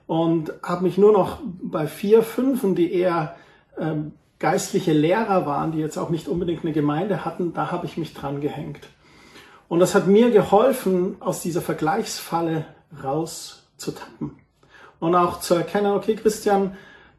und 0.07 0.53
habe 0.63 0.83
mich 0.83 0.99
nur 0.99 1.13
noch 1.13 1.39
bei 1.45 1.87
vier, 1.87 2.23
fünfen, 2.23 2.75
die 2.75 2.93
eher 2.93 3.37
ähm, 3.79 4.13
geistliche 4.39 4.93
Lehrer 4.93 5.47
waren, 5.47 5.73
die 5.73 5.79
jetzt 5.79 5.97
auch 5.97 6.11
nicht 6.11 6.29
unbedingt 6.29 6.65
eine 6.65 6.73
Gemeinde 6.73 7.25
hatten, 7.25 7.55
da 7.55 7.71
habe 7.71 7.87
ich 7.87 7.97
mich 7.97 8.15
dran 8.15 8.41
gehängt. 8.41 8.89
Und 9.69 9.81
das 9.81 9.95
hat 9.95 10.07
mir 10.07 10.31
geholfen, 10.31 11.17
aus 11.21 11.41
dieser 11.41 11.63
Vergleichsfalle 11.63 12.67
rauszutappen. 13.03 14.39
Und 15.01 15.15
auch 15.15 15.41
zu 15.41 15.55
erkennen, 15.55 15.93
okay, 15.93 16.15
Christian, 16.17 16.77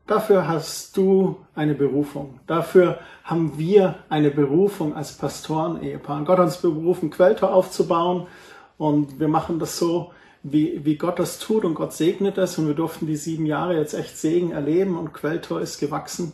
Dafür 0.07 0.47
hast 0.47 0.95
du 0.97 1.37
eine 1.53 1.75
Berufung. 1.75 2.39
Dafür 2.47 2.99
haben 3.23 3.57
wir 3.57 3.95
eine 4.09 4.31
Berufung 4.31 4.95
als 4.95 5.13
Pastoren-Ehepaar. 5.13 6.23
Gott 6.23 6.39
hat 6.39 6.45
uns 6.45 6.57
berufen, 6.57 7.09
Quelltor 7.09 7.53
aufzubauen. 7.53 8.27
Und 8.77 9.19
wir 9.19 9.27
machen 9.27 9.59
das 9.59 9.77
so, 9.77 10.11
wie, 10.43 10.85
wie 10.85 10.95
Gott 10.95 11.19
das 11.19 11.39
tut. 11.39 11.65
Und 11.65 11.75
Gott 11.75 11.93
segnet 11.93 12.37
es. 12.37 12.57
Und 12.57 12.67
wir 12.67 12.73
durften 12.73 13.05
die 13.05 13.17
sieben 13.17 13.45
Jahre 13.45 13.75
jetzt 13.75 13.93
echt 13.93 14.17
Segen 14.17 14.51
erleben. 14.51 14.97
Und 14.97 15.13
Quelltor 15.13 15.59
ist 15.59 15.79
gewachsen. 15.79 16.33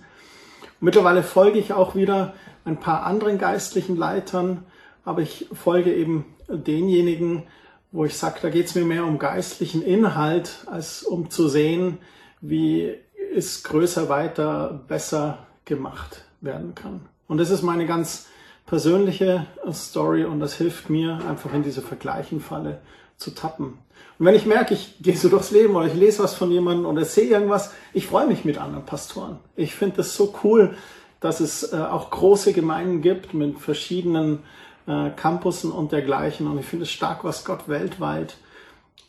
Mittlerweile 0.80 1.24
folge 1.24 1.60
ich 1.60 1.74
auch 1.74 1.96
wieder 1.96 2.34
ein 2.66 2.80
paar 2.80 3.06
anderen 3.06 3.38
geistlichen 3.38 3.96
Leitern, 3.96 4.66
aber 5.06 5.22
ich 5.22 5.48
folge 5.54 5.94
eben 5.94 6.26
denjenigen, 6.50 7.44
wo 7.92 8.06
ich 8.06 8.18
sage, 8.18 8.40
da 8.42 8.50
geht 8.50 8.66
es 8.66 8.76
mir 8.76 8.86
mehr 8.86 9.06
um 9.06 9.20
geistlichen 9.20 9.82
Inhalt, 9.82 10.66
als 10.66 11.04
um 11.04 11.30
zu 11.30 11.48
sehen, 11.48 12.00
wie 12.42 12.96
es 13.36 13.64
größer, 13.64 14.10
weiter, 14.10 14.82
besser 14.88 15.48
gemacht 15.66 16.24
werden 16.42 16.76
kann. 16.76 17.02
Und 17.28 17.38
das 17.38 17.50
ist 17.50 17.62
meine 17.62 17.86
ganz 17.86 18.28
persönliche 18.66 19.48
Story 19.72 20.26
und 20.26 20.40
das 20.40 20.56
hilft 20.56 20.90
mir 20.90 21.20
einfach 21.28 21.54
in 21.54 21.64
diese 21.64 21.82
Vergleichenfalle 21.82 22.82
zu 23.18 23.32
tappen. 23.32 23.78
Und 24.20 24.26
wenn 24.26 24.36
ich 24.36 24.46
merke, 24.46 24.74
ich 24.74 24.98
gehe 25.02 25.18
so 25.18 25.30
durchs 25.30 25.52
Leben 25.52 25.76
oder 25.76 25.88
ich 25.88 25.94
lese 25.94 26.24
was 26.24 26.36
von 26.36 26.52
jemandem 26.52 26.86
oder 26.86 27.06
sehe 27.06 27.30
irgendwas, 27.30 27.74
ich 27.94 28.08
freue 28.08 28.28
mich 28.28 28.46
mit 28.46 28.58
anderen 28.58 28.86
Pastoren. 28.86 29.40
Ich 29.56 29.76
finde 29.76 29.98
das 29.98 30.16
so 30.16 30.34
cool, 30.44 30.76
dass 31.20 31.40
es 31.40 31.72
äh, 31.72 31.78
auch 31.78 32.10
große 32.10 32.54
Gemeinden 32.54 33.02
gibt 33.02 33.34
mit 33.34 33.60
verschiedenen 33.60 34.40
äh, 34.88 35.10
Campussen 35.12 35.72
und 35.72 35.92
dergleichen. 35.92 36.48
Und 36.48 36.60
ich 36.60 36.66
finde 36.66 36.84
es 36.84 36.92
stark, 36.92 37.24
was 37.24 37.46
Gott 37.46 37.70
weltweit 37.70 38.36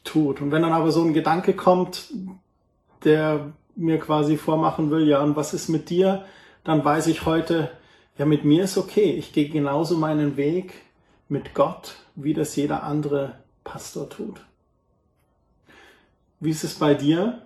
tut. 0.04 0.40
Und 0.40 0.52
wenn 0.52 0.62
dann 0.62 0.72
aber 0.72 0.92
so 0.92 1.02
ein 1.02 1.12
Gedanke 1.12 1.54
kommt, 1.54 2.12
der 3.04 3.52
mir 3.76 3.98
quasi 3.98 4.36
vormachen 4.36 4.90
will, 4.90 5.06
ja, 5.08 5.20
und 5.20 5.36
was 5.36 5.54
ist 5.54 5.68
mit 5.68 5.90
dir? 5.90 6.24
Dann 6.64 6.84
weiß 6.84 7.06
ich 7.08 7.26
heute, 7.26 7.70
ja, 8.18 8.24
mit 8.24 8.44
mir 8.44 8.64
ist 8.64 8.78
okay. 8.78 9.12
Ich 9.12 9.32
gehe 9.32 9.48
genauso 9.48 9.96
meinen 9.96 10.36
Weg 10.36 10.72
mit 11.28 11.54
Gott, 11.54 11.96
wie 12.14 12.34
das 12.34 12.54
jeder 12.56 12.84
andere 12.84 13.34
Pastor 13.64 14.08
tut. 14.08 14.40
Wie 16.40 16.50
ist 16.50 16.64
es 16.64 16.74
bei 16.74 16.94
dir? 16.94 17.42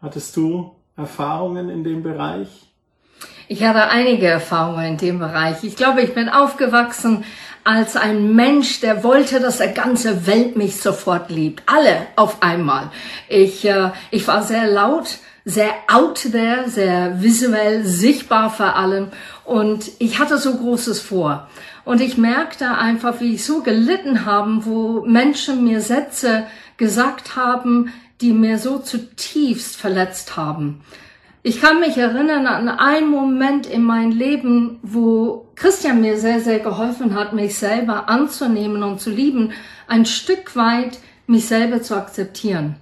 Hattest 0.00 0.36
du 0.36 0.76
Erfahrungen 0.96 1.70
in 1.70 1.84
dem 1.84 2.02
Bereich? 2.02 2.48
Ich 3.48 3.62
hatte 3.62 3.88
einige 3.88 4.26
Erfahrungen 4.26 4.84
in 4.86 4.96
dem 4.96 5.18
Bereich. 5.18 5.62
Ich 5.62 5.76
glaube, 5.76 6.02
ich 6.02 6.14
bin 6.14 6.28
aufgewachsen 6.28 7.24
als 7.64 7.96
ein 7.96 8.34
Mensch, 8.34 8.80
der 8.80 9.02
wollte, 9.02 9.40
dass 9.40 9.58
der 9.58 9.72
ganze 9.72 10.26
Welt 10.26 10.56
mich 10.56 10.76
sofort 10.76 11.30
liebt. 11.30 11.62
Alle 11.66 12.06
auf 12.14 12.42
einmal. 12.42 12.90
Ich, 13.28 13.64
äh, 13.64 13.90
ich 14.10 14.26
war 14.28 14.42
sehr 14.42 14.68
laut, 14.68 15.18
sehr 15.46 15.70
out 15.86 16.26
there, 16.32 16.68
sehr 16.68 17.22
visuell 17.22 17.84
sichtbar 17.84 18.50
vor 18.50 18.74
allem. 18.74 19.08
Und 19.44 19.92
ich 20.00 20.18
hatte 20.18 20.38
so 20.38 20.56
Großes 20.56 21.00
vor. 21.00 21.48
Und 21.84 22.00
ich 22.00 22.18
merkte 22.18 22.68
einfach, 22.76 23.20
wie 23.20 23.34
ich 23.34 23.44
so 23.44 23.62
gelitten 23.62 24.26
habe, 24.26 24.66
wo 24.66 25.02
Menschen 25.06 25.62
mir 25.62 25.80
Sätze 25.80 26.48
gesagt 26.76 27.36
haben, 27.36 27.92
die 28.20 28.32
mir 28.32 28.58
so 28.58 28.78
zutiefst 28.78 29.76
verletzt 29.76 30.36
haben. 30.36 30.80
Ich 31.44 31.60
kann 31.60 31.78
mich 31.78 31.96
erinnern 31.96 32.48
an 32.48 32.68
einen 32.68 33.08
Moment 33.08 33.66
in 33.66 33.84
meinem 33.84 34.10
Leben, 34.10 34.80
wo 34.82 35.46
Christian 35.54 36.00
mir 36.00 36.18
sehr, 36.18 36.40
sehr 36.40 36.58
geholfen 36.58 37.14
hat, 37.14 37.34
mich 37.34 37.56
selber 37.56 38.08
anzunehmen 38.08 38.82
und 38.82 39.00
zu 39.00 39.10
lieben, 39.10 39.52
ein 39.86 40.06
Stück 40.06 40.56
weit 40.56 40.98
mich 41.28 41.46
selber 41.46 41.82
zu 41.82 41.94
akzeptieren. 41.94 42.74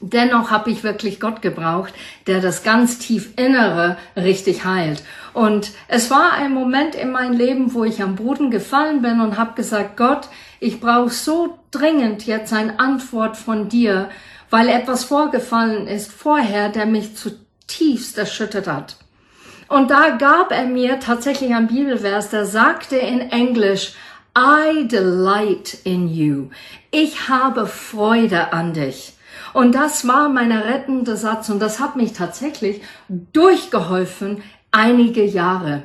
Dennoch 0.00 0.50
habe 0.50 0.70
ich 0.70 0.84
wirklich 0.84 1.20
Gott 1.20 1.40
gebraucht, 1.40 1.94
der 2.26 2.40
das 2.40 2.62
ganz 2.62 2.98
tief 2.98 3.30
Innere 3.36 3.96
richtig 4.14 4.66
heilt. 4.66 5.02
Und 5.32 5.70
es 5.88 6.10
war 6.10 6.32
ein 6.32 6.52
Moment 6.52 6.94
in 6.94 7.12
meinem 7.12 7.32
Leben, 7.32 7.72
wo 7.72 7.82
ich 7.82 8.02
am 8.02 8.16
Boden 8.16 8.50
gefallen 8.50 9.00
bin 9.00 9.20
und 9.20 9.38
habe 9.38 9.54
gesagt, 9.54 9.96
Gott, 9.96 10.28
ich 10.60 10.80
brauche 10.80 11.08
so 11.08 11.58
dringend 11.70 12.26
jetzt 12.26 12.52
eine 12.52 12.78
Antwort 12.78 13.38
von 13.38 13.70
dir, 13.70 14.10
weil 14.50 14.68
etwas 14.68 15.04
vorgefallen 15.04 15.86
ist 15.86 16.12
vorher, 16.12 16.68
der 16.68 16.84
mich 16.84 17.16
zu 17.16 17.30
tiefst 17.66 18.18
erschüttert 18.18 18.66
hat. 18.66 18.96
Und 19.68 19.90
da 19.90 20.10
gab 20.10 20.52
er 20.52 20.66
mir 20.66 21.00
tatsächlich 21.00 21.54
ein 21.54 21.66
Bibelvers, 21.68 22.30
der 22.30 22.44
sagte 22.44 22.96
in 22.96 23.20
Englisch, 23.30 23.94
I 24.38 24.86
delight 24.86 25.78
in 25.84 26.08
you. 26.08 26.50
Ich 26.90 27.28
habe 27.28 27.66
Freude 27.66 28.52
an 28.52 28.74
dich. 28.74 29.15
Und 29.56 29.74
das 29.74 30.06
war 30.06 30.28
mein 30.28 30.52
rettender 30.52 31.16
Satz 31.16 31.48
und 31.48 31.60
das 31.60 31.80
hat 31.80 31.96
mich 31.96 32.12
tatsächlich 32.12 32.82
durchgeholfen 33.08 34.42
einige 34.70 35.24
Jahre. 35.24 35.84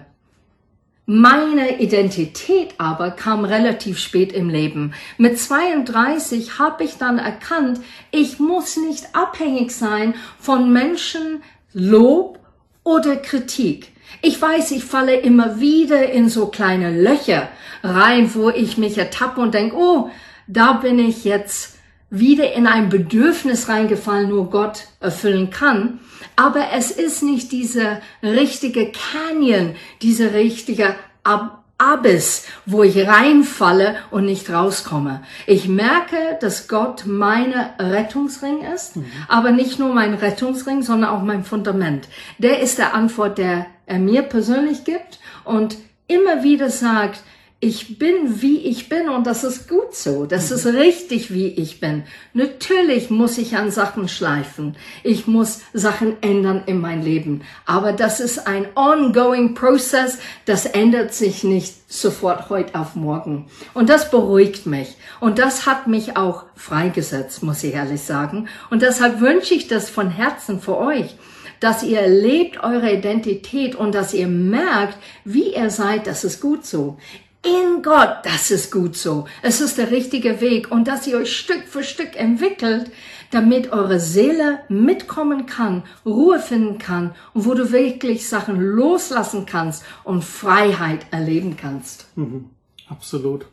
Meine 1.06 1.80
Identität 1.80 2.74
aber 2.80 3.12
kam 3.12 3.46
relativ 3.46 3.98
spät 3.98 4.34
im 4.34 4.50
Leben. 4.50 4.94
Mit 5.18 5.40
32 5.40 6.60
habe 6.60 6.84
ich 6.84 6.98
dann 6.98 7.18
erkannt, 7.18 7.80
ich 8.12 8.40
muss 8.40 8.76
nicht 8.76 9.16
abhängig 9.16 9.72
sein 9.72 10.16
von 10.38 10.74
Menschen, 10.74 11.42
Lob 11.72 12.40
oder 12.84 13.16
Kritik. 13.16 13.94
Ich 14.22 14.42
weiß, 14.42 14.72
ich 14.72 14.84
falle 14.84 15.16
immer 15.16 15.62
wieder 15.62 16.12
in 16.12 16.28
so 16.28 16.48
kleine 16.48 16.92
Löcher 17.02 17.48
rein, 17.84 18.36
wo 18.36 18.50
ich 18.50 18.78
mich 18.78 18.98
ertappe 18.98 19.40
und 19.40 19.54
denke, 19.54 19.78
oh, 19.78 20.10
da 20.48 20.74
bin 20.74 21.00
ich 21.00 21.24
jetzt 21.24 21.78
wieder 22.12 22.54
in 22.54 22.68
ein 22.68 22.90
Bedürfnis 22.90 23.70
reingefallen, 23.70 24.30
nur 24.30 24.52
Gott 24.52 24.84
erfüllen 25.00 25.50
kann. 25.50 26.00
Aber 26.36 26.68
es 26.74 26.92
ist 26.92 27.24
nicht 27.24 27.52
dieser 27.52 28.02
richtige 28.22 28.92
Canyon, 28.92 29.76
dieser 30.02 30.34
richtige 30.34 30.96
Ab 31.24 31.58
Abyss, 31.82 32.46
wo 32.68 32.84
ich 32.84 33.08
reinfalle 33.08 33.96
und 34.12 34.26
nicht 34.26 34.52
rauskomme. 34.52 35.24
Ich 35.48 35.68
merke, 35.68 36.38
dass 36.40 36.68
Gott 36.68 37.06
meine 37.08 37.72
Rettungsring 37.80 38.62
ist, 38.62 38.98
mhm. 38.98 39.06
aber 39.28 39.50
nicht 39.50 39.80
nur 39.80 39.92
mein 39.92 40.14
Rettungsring, 40.14 40.84
sondern 40.84 41.10
auch 41.10 41.24
mein 41.24 41.44
Fundament. 41.44 42.08
Der 42.38 42.60
ist 42.60 42.78
der 42.78 42.94
Antwort, 42.94 43.40
der 43.40 43.66
er 43.88 43.98
mir 43.98 44.22
persönlich 44.22 44.84
gibt 44.84 45.20
und 45.44 45.76
immer 46.06 46.44
wieder 46.44 46.70
sagt, 46.70 47.24
ich 47.64 48.00
bin, 48.00 48.42
wie 48.42 48.58
ich 48.58 48.90
bin 48.90 49.08
und 49.08 49.28
das 49.28 49.44
ist 49.44 49.70
gut 49.70 49.94
so. 49.94 50.26
Das 50.26 50.50
ist 50.50 50.66
mhm. 50.66 50.78
richtig, 50.78 51.32
wie 51.32 51.46
ich 51.48 51.80
bin. 51.80 52.04
Natürlich 52.34 53.12
muss 53.12 53.38
ich 53.38 53.56
an 53.56 53.70
Sachen 53.70 54.10
schleifen. 54.10 54.76
Ich 55.04 55.28
muss 55.28 55.62
Sachen 55.72 56.18
ändern 56.24 56.64
in 56.66 56.82
mein 56.82 57.04
Leben. 57.04 57.44
Aber 57.68 57.94
das 57.94 58.20
ist 58.20 58.48
ein 58.48 58.66
ongoing 58.74 59.54
Process. 59.54 60.18
Das 60.46 60.66
ändert 60.66 61.14
sich 61.14 61.44
nicht 61.44 61.94
sofort 61.94 62.50
heute 62.50 62.80
auf 62.80 62.96
morgen. 62.96 63.46
Und 63.76 63.90
das 63.90 64.10
beruhigt 64.10 64.66
mich. 64.66 64.96
Und 65.20 65.38
das 65.38 65.68
hat 65.68 65.86
mich 65.86 66.18
auch 66.18 66.46
freigesetzt, 66.56 67.44
muss 67.44 67.64
ich 67.64 67.76
ehrlich 67.76 68.02
sagen. 68.02 68.48
Und 68.72 68.82
deshalb 68.82 69.22
wünsche 69.22 69.54
ich 69.54 69.68
das 69.68 69.88
von 69.88 70.10
Herzen 70.10 70.60
für 70.60 70.78
euch 70.78 71.16
dass 71.60 71.84
ihr 71.84 72.08
lebt 72.08 72.64
eure 72.64 72.92
Identität 72.92 73.76
und 73.76 73.94
dass 73.94 74.16
ihr 74.16 74.26
merkt, 74.26 74.98
wie 75.26 75.54
ihr 75.54 75.70
seid, 75.70 76.08
das 76.08 76.24
ist 76.24 76.42
gut 76.42 76.66
so 76.66 76.98
in 77.44 77.82
Gott, 77.82 78.18
das 78.24 78.52
ist 78.52 78.72
gut 78.72 78.96
so. 78.96 79.26
Es 79.42 79.62
ist 79.62 79.78
der 79.78 79.92
richtige 79.92 80.42
Weg 80.42 80.72
und 80.72 80.88
dass 80.88 81.08
ihr 81.08 81.18
euch 81.18 81.36
Stück 81.36 81.64
für 81.68 81.84
Stück 81.84 82.16
entwickelt, 82.16 82.92
damit 83.32 83.72
eure 83.72 84.00
Seele 84.00 84.60
mitkommen 84.70 85.46
kann, 85.46 85.84
Ruhe 86.06 86.40
finden 86.40 86.78
kann 86.78 87.16
und 87.34 87.46
wo 87.46 87.54
du 87.54 87.72
wirklich 87.72 88.28
Sachen 88.28 88.60
loslassen 88.60 89.46
kannst 89.46 89.84
und 90.04 90.24
Freiheit 90.24 91.06
erleben 91.12 91.58
kannst. 91.58 92.06
Mhm, 92.16 92.50
absolut. 92.88 93.46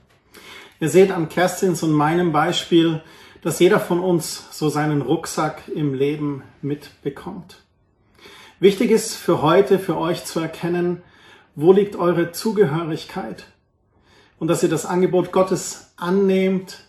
Ihr 0.80 0.88
seht 0.90 1.10
an 1.10 1.28
Kerstins 1.28 1.82
und 1.82 1.92
meinem 1.92 2.32
Beispiel, 2.32 3.02
dass 3.42 3.58
jeder 3.58 3.80
von 3.80 4.00
uns 4.00 4.44
so 4.50 4.68
seinen 4.68 5.00
Rucksack 5.00 5.62
im 5.74 5.94
Leben 5.94 6.42
mitbekommt. 6.60 7.62
Wichtig 8.60 8.90
ist 8.90 9.14
für 9.14 9.42
heute, 9.42 9.78
für 9.78 9.96
euch 9.96 10.24
zu 10.24 10.40
erkennen, 10.40 11.02
wo 11.54 11.72
liegt 11.72 11.96
eure 11.96 12.32
Zugehörigkeit? 12.32 13.46
Und 14.38 14.48
dass 14.48 14.62
ihr 14.62 14.68
das 14.68 14.86
Angebot 14.86 15.32
Gottes 15.32 15.92
annehmt, 15.96 16.84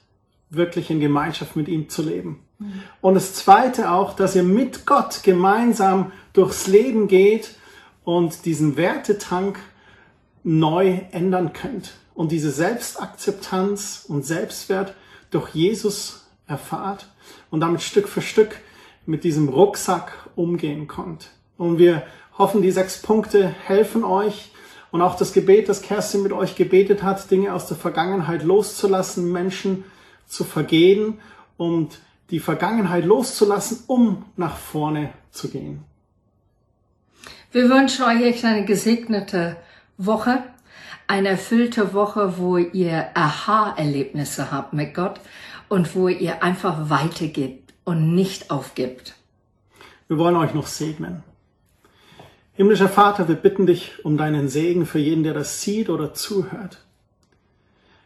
wirklich 0.50 0.90
in 0.90 1.00
Gemeinschaft 1.00 1.56
mit 1.56 1.68
ihm 1.68 1.90
zu 1.90 2.02
leben. 2.02 2.40
Mhm. 2.58 2.82
Und 3.02 3.14
das 3.16 3.34
Zweite 3.34 3.92
auch, 3.92 4.16
dass 4.16 4.36
ihr 4.36 4.44
mit 4.44 4.86
Gott 4.86 5.22
gemeinsam 5.24 6.12
durchs 6.34 6.68
Leben 6.68 7.08
geht 7.08 7.56
und 8.04 8.46
diesen 8.46 8.78
Wertetank 8.78 9.60
neu 10.44 11.02
ändern 11.12 11.54
könnt 11.54 11.94
und 12.14 12.32
diese 12.32 12.52
Selbstakzeptanz 12.52 14.06
und 14.08 14.26
Selbstwert 14.26 14.94
durch 15.32 15.50
Jesus 15.54 16.28
erfahrt 16.48 17.08
und 17.52 17.60
damit 17.60 17.82
Stück 17.82 18.08
für 18.08 18.22
Stück 18.22 18.60
mit 19.06 19.24
diesem 19.24 19.50
Rucksack 19.50 20.12
umgehen 20.36 20.88
könnt. 20.88 21.30
Und 21.58 21.78
wir 21.78 22.04
hoffen, 22.38 22.62
die 22.62 22.72
sechs 22.72 23.02
Punkte 23.02 23.48
helfen 23.48 24.04
euch, 24.04 24.52
und 24.92 25.02
auch 25.02 25.16
das 25.16 25.34
Gebet, 25.34 25.70
das 25.70 25.82
Kerstin 25.82 26.24
mit 26.24 26.34
euch 26.34 26.56
gebetet 26.56 27.04
hat, 27.04 27.30
Dinge 27.30 27.54
aus 27.54 27.68
der 27.68 27.78
Vergangenheit 27.78 28.44
loszulassen, 28.44 29.32
Menschen 29.32 29.84
zu 30.28 30.44
vergehen 30.44 31.20
und 31.58 32.00
die 32.32 32.40
Vergangenheit 32.40 33.06
loszulassen, 33.06 33.84
um 33.88 34.26
nach 34.36 34.58
vorne 34.58 35.12
zu 35.32 35.50
gehen. 35.50 35.84
Wir 37.52 37.70
wünschen 37.70 38.06
euch 38.06 38.46
eine 38.46 38.66
gesegnete 38.66 39.58
Woche, 39.98 40.44
eine 41.08 41.30
erfüllte 41.30 41.94
Woche, 41.94 42.38
wo 42.38 42.58
ihr 42.58 43.08
Aha-Erlebnisse 43.16 44.52
habt 44.52 44.74
mit 44.74 44.94
Gott 44.94 45.20
und 45.68 45.96
wo 45.96 46.08
ihr 46.08 46.44
einfach 46.44 46.90
weitergebt 46.90 47.74
und 47.84 48.14
nicht 48.14 48.52
aufgibt. 48.52 49.16
Wir 50.08 50.20
wollen 50.20 50.36
euch 50.36 50.54
noch 50.54 50.68
segnen. 50.68 51.24
Himmlischer 52.60 52.90
Vater, 52.90 53.30
wir 53.30 53.36
bitten 53.36 53.68
dich 53.68 54.04
um 54.04 54.18
deinen 54.18 54.50
Segen 54.50 54.86
für 54.86 55.00
jeden, 55.00 55.24
der 55.24 55.34
das 55.34 55.62
sieht 55.62 55.90
oder 55.90 56.14
zuhört. 56.14 56.84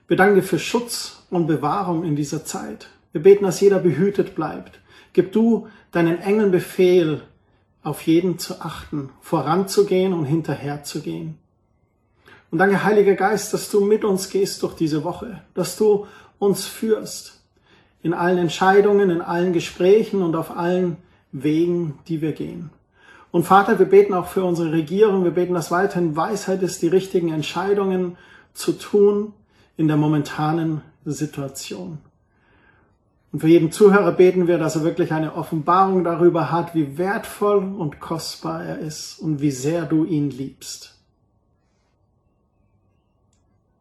Wir 0.08 0.16
danken 0.16 0.36
dir 0.36 0.44
für 0.44 0.60
Schutz 0.60 1.26
und 1.32 1.48
Bewahrung 1.48 2.04
in 2.04 2.16
dieser 2.16 2.46
Zeit. 2.46 2.88
Wir 3.14 3.24
beten, 3.24 3.46
dass 3.46 3.62
jeder 3.62 3.80
behütet 3.80 4.36
bleibt. 4.36 4.80
Gib 5.14 5.32
du 5.32 5.70
deinen 5.92 6.20
Engeln 6.20 6.52
Befehl, 6.52 7.24
auf 7.82 8.04
jeden 8.04 8.38
zu 8.38 8.62
achten, 8.62 9.10
voranzugehen 9.22 10.14
und 10.14 10.26
hinterherzugehen. 10.26 11.40
Und 12.52 12.60
danke, 12.60 12.84
Heiliger 12.84 13.16
Geist, 13.16 13.56
dass 13.56 13.72
du 13.72 13.84
mit 13.84 14.06
uns 14.06 14.30
gehst 14.30 14.62
durch 14.62 14.76
diese 14.76 15.04
Woche, 15.04 15.42
dass 15.56 15.78
du 15.78 16.06
uns 16.38 16.68
führst 16.68 17.42
in 18.04 18.14
allen 18.14 18.38
Entscheidungen, 18.38 19.10
in 19.10 19.22
allen 19.22 19.52
Gesprächen 19.52 20.22
und 20.22 20.36
auf 20.36 20.56
allen 20.56 20.98
Wegen, 21.32 21.98
die 22.08 22.22
wir 22.22 22.34
gehen. 22.34 22.70
Und 23.34 23.46
Vater, 23.46 23.80
wir 23.80 23.88
beten 23.88 24.14
auch 24.14 24.28
für 24.28 24.44
unsere 24.44 24.72
Regierung, 24.72 25.24
wir 25.24 25.32
beten, 25.32 25.56
dass 25.56 25.72
weiterhin 25.72 26.16
Weisheit 26.16 26.62
ist, 26.62 26.84
die 26.84 26.88
richtigen 26.88 27.34
Entscheidungen 27.34 28.16
zu 28.54 28.74
tun 28.74 29.34
in 29.76 29.88
der 29.88 29.98
momentanen 29.98 30.82
Situation. 31.04 31.98
Und 33.32 33.40
für 33.40 33.48
jeden 33.48 33.72
Zuhörer 33.72 34.12
beten 34.12 34.46
wir, 34.46 34.60
dass 34.60 34.76
er 34.76 34.84
wirklich 34.84 35.14
eine 35.14 35.34
Offenbarung 35.34 36.04
darüber 36.04 36.52
hat, 36.52 36.76
wie 36.76 37.00
wertvoll 37.00 37.58
und 37.58 38.00
kostbar 38.00 38.64
er 38.64 38.78
ist 38.78 39.18
und 39.18 39.42
wie 39.42 39.50
sehr 39.50 39.88
du 39.88 40.06
ihn 40.06 40.30
liebst. 40.30 40.96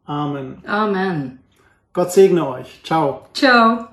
Amen. 0.05 0.63
Amen. 0.65 1.37
Gott 1.93 2.11
segne 2.11 2.47
euch. 2.47 2.81
Ciao. 2.83 3.27
Ciao. 3.35 3.92